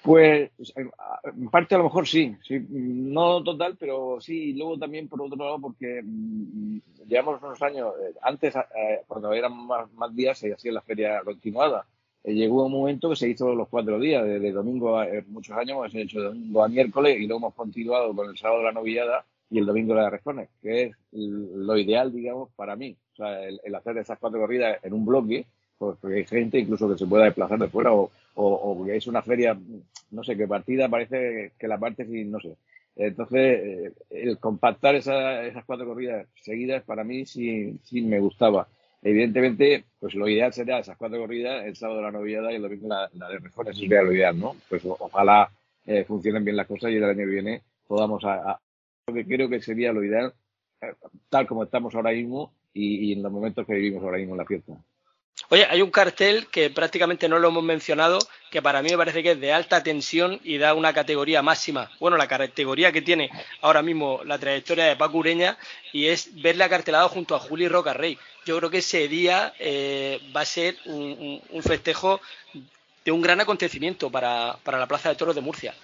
[0.07, 5.09] Pues en parte a lo mejor sí, sí, no total, pero sí, y luego también
[5.09, 6.79] por otro lado porque mmm,
[7.09, 11.23] llevamos unos años, eh, antes eh, cuando eran más, más, días se hacía la feria
[11.25, 11.87] continuada,
[12.23, 15.71] eh, llegó un momento que se hizo los cuatro días, de, domingo a muchos años
[15.71, 19.59] hemos hecho domingo a miércoles y luego hemos continuado con el sábado la novillada y
[19.59, 20.23] el domingo de las
[20.63, 24.79] que es lo ideal, digamos, para mí, o sea, el, el hacer esas cuatro corridas
[24.85, 25.47] en un bloque,
[25.79, 29.23] porque hay gente incluso que se pueda desplazar de fuera o, o, o es una
[29.23, 29.59] feria,
[30.11, 32.57] no sé, qué partida parece que la parte sin, no sé.
[32.95, 38.69] Entonces, el compactar esa, esas cuatro corridas seguidas para mí sí, sí me gustaba.
[39.03, 42.89] Evidentemente, pues lo ideal sería esas cuatro corridas, el sábado la novillada y el domingo
[42.89, 44.57] la, de rejones, eso sería lo ideal, ¿no?
[44.69, 45.51] Pues ojalá
[45.85, 48.61] eh, funcionen bien las cosas y el año que viene podamos a, a
[49.07, 50.33] lo que creo que sería lo ideal,
[50.81, 50.95] eh,
[51.29, 54.39] tal como estamos ahora mismo y, y en los momentos que vivimos ahora mismo en
[54.39, 54.73] la fiesta.
[55.49, 58.19] Oye, hay un cartel que prácticamente no lo hemos mencionado,
[58.51, 61.91] que para mí me parece que es de alta tensión y da una categoría máxima.
[62.01, 63.31] Bueno, la categoría que tiene
[63.61, 65.57] ahora mismo la trayectoria de Paco Ureña
[65.93, 68.19] y es verle acartelado junto a Juli Roca Rey.
[68.45, 72.21] Yo creo que ese día eh, va a ser un, festejo
[73.05, 75.75] de un gran acontecimiento para, para, la Plaza de Toros de Murcia.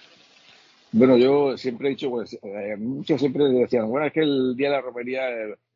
[0.91, 4.69] Bueno, yo siempre he dicho, pues, eh, muchos siempre decían, bueno, es que el día
[4.69, 5.29] de la romería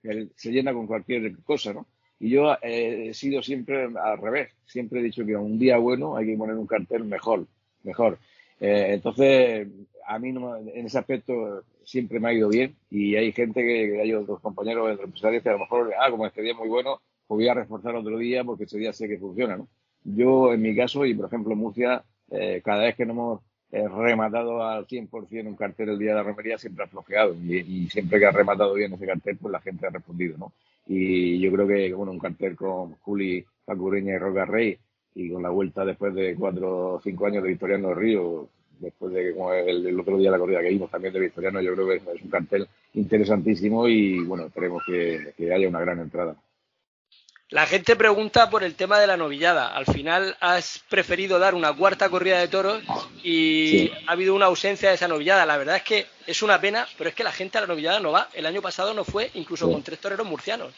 [0.03, 1.88] eh, se llena con cualquier cosa, ¿no?
[2.20, 4.51] Y yo eh, he sido siempre al revés.
[4.65, 7.45] Siempre he dicho que un día bueno hay que poner un cartel mejor,
[7.84, 8.18] mejor.
[8.59, 9.68] Eh, entonces,
[10.07, 14.01] a mí no, en ese aspecto siempre me ha ido bien y hay gente que,
[14.01, 17.01] hay otros compañeros empresarios que a lo mejor, ah, como este día es muy bueno,
[17.28, 19.68] pues voy a reforzar otro día porque ese día sé que funciona, ¿no?
[20.03, 23.41] Yo, en mi caso, y por ejemplo en Murcia, eh, cada vez que no hemos
[23.70, 27.89] rematado al 100% un cartel el día de la romería, siempre ha flojeado y, y,
[27.89, 30.53] siempre que ha rematado bien ese cartel, pues la gente ha respondido, ¿no?
[30.88, 34.78] Y yo creo que, bueno, un cartel con Juli, Pacureña y Roca Rey,
[35.16, 39.34] y con la vuelta después de cuatro o cinco años de Victoriano Río, después de
[39.34, 42.22] como el, otro día la corrida que vimos también de Victoriano, yo creo que es,
[42.24, 46.36] un cartel interesantísimo y, bueno, esperemos que, que haya una gran entrada.
[47.50, 49.70] La gente pregunta por el tema de la novillada.
[49.74, 52.84] Al final has preferido dar una cuarta corrida de toros
[53.24, 53.91] y sí.
[54.06, 55.45] ha habido una ausencia de esa novillada.
[55.45, 58.02] La verdad es que es una pena, pero es que la gente a la novillada
[58.02, 58.28] no va.
[58.34, 59.72] El año pasado no fue, incluso sí.
[59.72, 60.74] con tres toreros murcianos.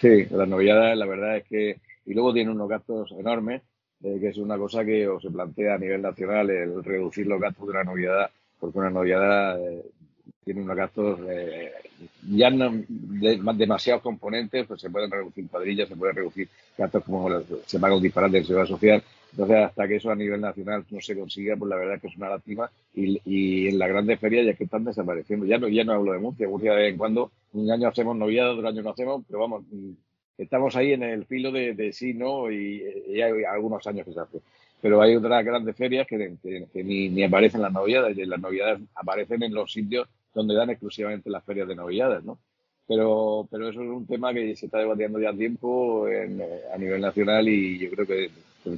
[0.00, 1.80] Sí, la novillada la verdad es que...
[2.06, 3.60] Y luego tiene unos gastos enormes,
[4.02, 7.38] eh, que es una cosa que o se plantea a nivel nacional, el reducir los
[7.38, 9.84] gastos de una novillada, porque una novillada eh,
[10.52, 11.20] tiene unos gastos
[12.28, 17.28] ya no, de, demasiados componentes, pues se pueden reducir cuadrillas, se pueden reducir gastos como
[17.28, 19.02] los, se paga un disparate de seguridad social.
[19.30, 22.08] Entonces, hasta que eso a nivel nacional no se consiga, pues la verdad es que
[22.08, 22.68] es una lástima.
[22.94, 25.46] Y, y en las grandes ferias ya que están desapareciendo.
[25.46, 28.16] Ya no, ya no hablo de Murcia, Murcia de vez en cuando, un año hacemos
[28.16, 29.64] noviadas, otro año no hacemos, pero vamos,
[30.36, 32.50] estamos ahí en el filo de, sí, ¿no?
[32.50, 34.40] Y, y, hay algunos años que se hace.
[34.80, 36.36] Pero hay otras grandes ferias que,
[36.82, 41.30] ni, ni aparecen las noviadas, y las noviadas aparecen en los sitios donde dan exclusivamente
[41.30, 42.38] las ferias de novilladas, ¿no?
[42.86, 46.42] Pero, pero eso es un tema que se está debatiendo ya tiempo en,
[46.74, 48.30] a nivel nacional y yo creo que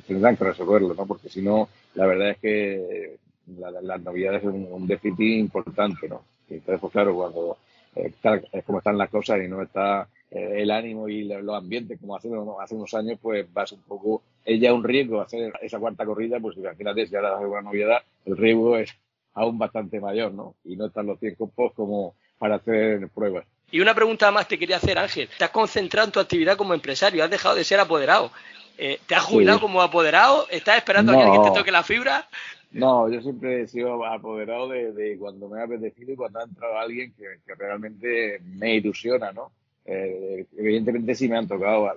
[0.06, 1.06] tendrán que resolverlo, ¿no?
[1.06, 3.16] Porque si no, la verdad es que
[3.58, 6.22] la, las novedades es un, un, déficit importante, ¿no?
[6.48, 7.56] Entonces, pues claro, cuando
[7.96, 11.56] eh, está, es como están las cosas y no está eh, el ánimo y los
[11.56, 12.28] ambientes como hace,
[12.60, 15.78] hace unos años, pues va a ser un poco, es ya un riesgo hacer esa
[15.78, 18.94] cuarta corrida, pues imagínate si ahora hace una novedad, el riesgo es
[19.34, 20.54] aún bastante mayor, ¿no?
[20.64, 23.46] Y no están los tiempos como para hacer pruebas.
[23.70, 25.28] Y una pregunta más te quería hacer, Ángel.
[25.38, 27.24] ¿Te has concentrado en tu actividad como empresario?
[27.24, 28.30] ¿Has dejado de ser apoderado?
[28.76, 29.62] Eh, ¿Te has jubilado sí.
[29.62, 30.46] como apoderado?
[30.50, 31.18] ¿Estás esperando no.
[31.18, 32.28] a que alguien te toque la fibra?
[32.70, 36.44] No, yo siempre he sido apoderado de, de cuando me ha apetecido y cuando ha
[36.44, 39.52] entrado alguien que, que realmente me ilusiona, ¿no?
[39.84, 41.88] Eh, evidentemente sí me han tocado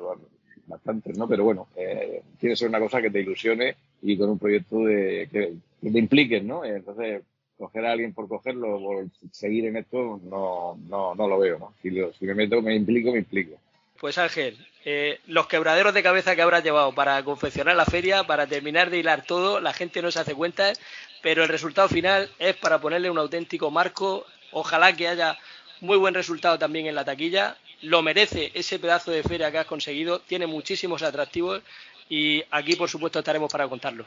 [0.67, 1.27] bastantes, ¿no?
[1.27, 4.79] Pero bueno, eh, tiene que ser una cosa que te ilusione y con un proyecto
[4.79, 6.65] de, que, te impliques, ¿no?
[6.65, 7.21] Entonces,
[7.57, 11.73] coger a alguien por cogerlo o seguir en esto, no, no, no lo veo, ¿no?
[11.81, 13.57] Si, lo, si me meto, me implico, me implico.
[13.99, 18.45] Pues Ángel, eh, los quebraderos de cabeza que habrás llevado para confeccionar la feria, para
[18.45, 20.73] terminar de hilar todo, la gente no se hace cuenta,
[21.21, 24.25] pero el resultado final es para ponerle un auténtico marco.
[24.51, 25.37] Ojalá que haya
[25.81, 27.57] muy buen resultado también en la taquilla.
[27.85, 31.61] Lo merece ese pedazo de feria que has conseguido, tiene muchísimos atractivos
[32.09, 34.05] y aquí, por supuesto, estaremos para contarlo.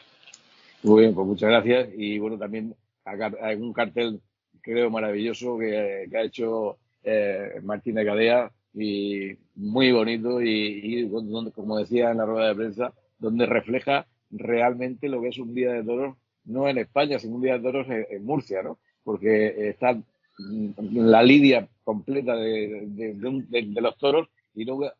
[0.82, 1.88] Muy bien, pues muchas gracias.
[1.96, 2.74] Y bueno, también
[3.04, 4.20] hay un cartel,
[4.60, 11.78] creo, maravilloso que, ha hecho eh, Martín de Cadea y muy bonito y, donde, como
[11.78, 15.84] decía en la rueda de prensa, donde refleja realmente lo que es un día de
[15.84, 18.78] toros, no en España, sino un día de toros en, en Murcia, ¿no?
[19.04, 19.96] Porque está
[20.38, 23.14] la lidia completa de, de,
[23.48, 24.92] de, los toros y luego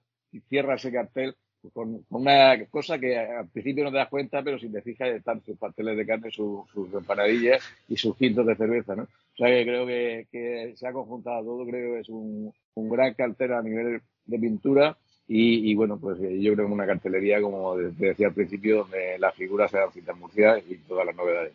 [0.49, 1.37] cierra ese cartel
[1.73, 5.43] con, una cosa que al principio no te das cuenta, pero si te fijas están
[5.45, 9.03] sus pasteles de carne, su, sus empanadillas y sus quintos de cerveza, ¿no?
[9.03, 13.15] O sea que creo que, se ha conjuntado todo, creo que es un, un gran
[13.15, 17.41] cartel a nivel de pintura y, y, bueno, pues eh, yo creo que una cartelería,
[17.41, 21.53] como te decía al principio, donde las figuras sean citas Murcia y todas las novedades.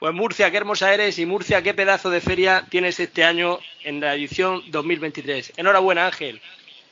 [0.00, 4.00] Pues Murcia, qué hermosa eres y Murcia, qué pedazo de feria tienes este año en
[4.00, 5.52] la edición 2023.
[5.58, 6.40] Enhorabuena, Ángel.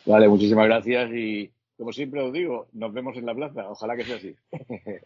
[0.05, 3.67] Vale, muchísimas gracias y como siempre os digo, nos vemos en la plaza.
[3.67, 4.37] Ojalá que sea así.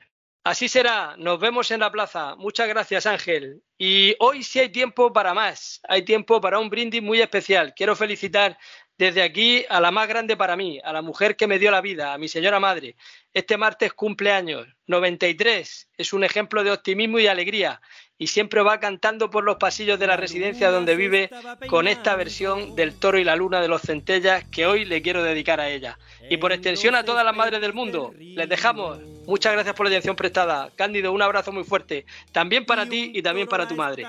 [0.44, 2.34] Así será, nos vemos en la plaza.
[2.34, 3.62] Muchas gracias, Ángel.
[3.78, 5.80] Y hoy sí hay tiempo para más.
[5.86, 7.72] Hay tiempo para un brindis muy especial.
[7.76, 8.58] Quiero felicitar
[8.98, 11.80] Desde aquí a la más grande para mí, a la mujer que me dio la
[11.80, 12.96] vida, a mi señora madre.
[13.34, 15.88] Este martes cumpleaños, 93.
[15.96, 17.80] Es un ejemplo de optimismo y alegría
[18.18, 21.30] y siempre va cantando por los pasillos de la residencia donde vive
[21.66, 25.22] con esta versión del Toro y la Luna de los Centellas que hoy le quiero
[25.22, 25.98] dedicar a ella.
[26.28, 29.00] Y por extensión a todas las madres del mundo, les dejamos.
[29.26, 30.70] Muchas gracias por la atención prestada.
[30.76, 34.06] Cándido, un abrazo muy fuerte, también para ti y también para tu madre.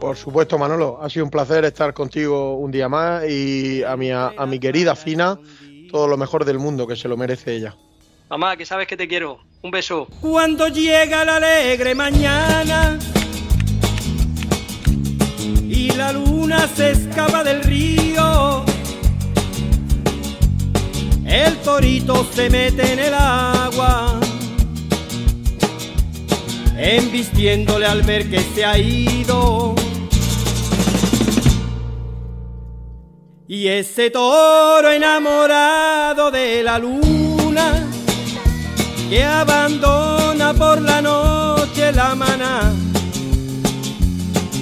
[0.00, 4.10] Por supuesto, Manolo, ha sido un placer estar contigo un día más y a mi,
[4.10, 5.38] a mi querida Fina,
[5.90, 7.76] todo lo mejor del mundo, que se lo merece ella.
[8.30, 9.40] Mamá, que sabes que te quiero.
[9.62, 10.06] Un beso.
[10.20, 12.98] Cuando llega la alegre mañana
[15.66, 18.64] y la luna se escapa del río,
[21.24, 24.20] el torito se mete en el agua,
[26.76, 29.74] embistiéndole al ver que se ha ido.
[33.48, 37.87] Y ese toro enamorado de la luna
[39.08, 42.72] que abandona por la noche la maná.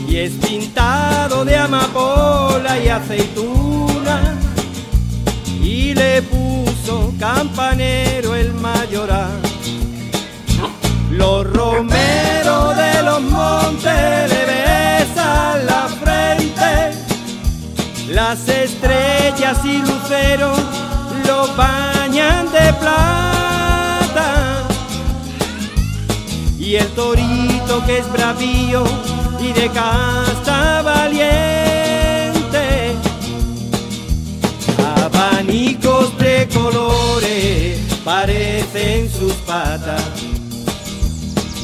[0.09, 4.37] Y es pintado de amapola y aceituna.
[5.61, 9.41] Y le puso campanero el mayoral.
[11.11, 16.93] Los romeros de los montes le besan la frente,
[18.13, 20.76] las estrellas y luceros
[21.57, 24.29] bañan de plata.
[26.59, 28.85] Y el torito que es bravío
[29.41, 31.37] y de casta valiente,
[35.05, 40.03] abanicos de colores parecen sus patas.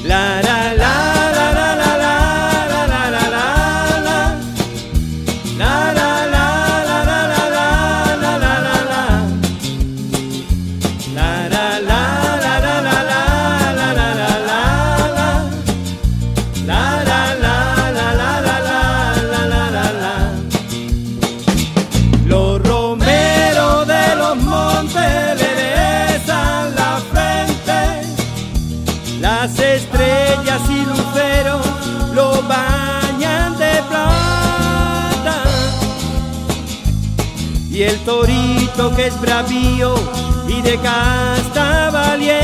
[0.05, 0.95] La la la
[1.37, 1.62] la la
[39.07, 39.95] es bravío
[40.49, 42.43] y de casta valiente.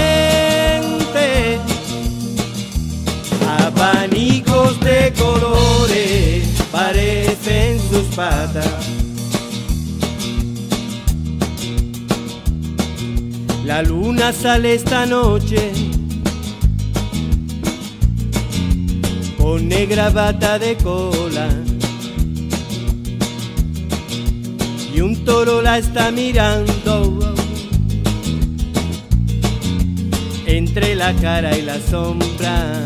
[3.65, 8.67] Abanicos de colores parecen sus patas.
[13.65, 15.73] La luna sale esta noche
[19.37, 21.68] con negra bata de cola.
[24.99, 27.21] Y un toro la está mirando.
[30.45, 32.85] Entre la cara y la sombra.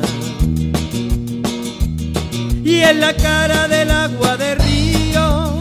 [2.63, 5.59] Y en la cara del agua de río,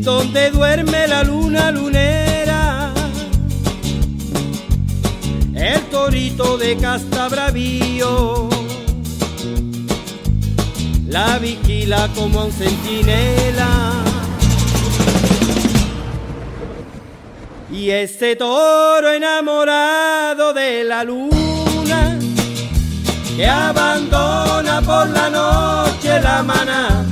[0.00, 2.94] donde duerme la luna lunera.
[5.54, 8.61] El torito de casta bravío
[11.12, 13.92] la vigila como a un centinela.
[17.70, 22.18] Y ese toro enamorado de la luna
[23.36, 27.04] que abandona por la noche la maná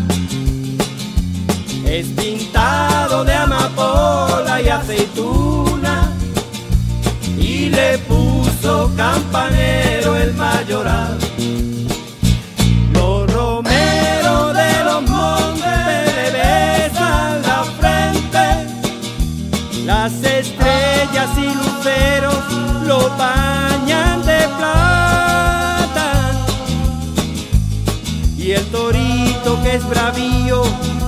[1.87, 6.13] es pintado de amapola y aceituna
[7.39, 11.20] y le puso campanero el mayoral.
[20.11, 22.43] Las estrellas y luceros
[22.87, 26.33] lo bañan de plata.
[28.37, 30.63] Y el torito que es bravío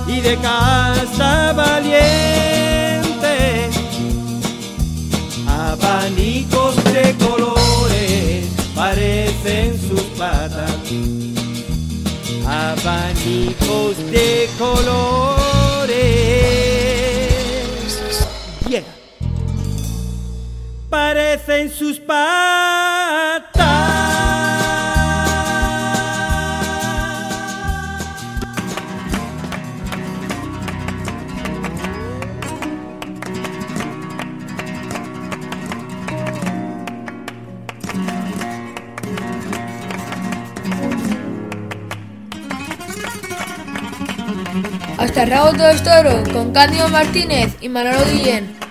[0.06, 2.00] y de casta valiente
[5.48, 10.70] abanicos de colores parecen sus patas.
[12.46, 16.61] Abanicos de colores.
[21.52, 23.52] Parecen sus patas.
[44.96, 45.26] Hasta
[45.68, 48.61] es toro con Cándido Martínez y Manolo Guillén.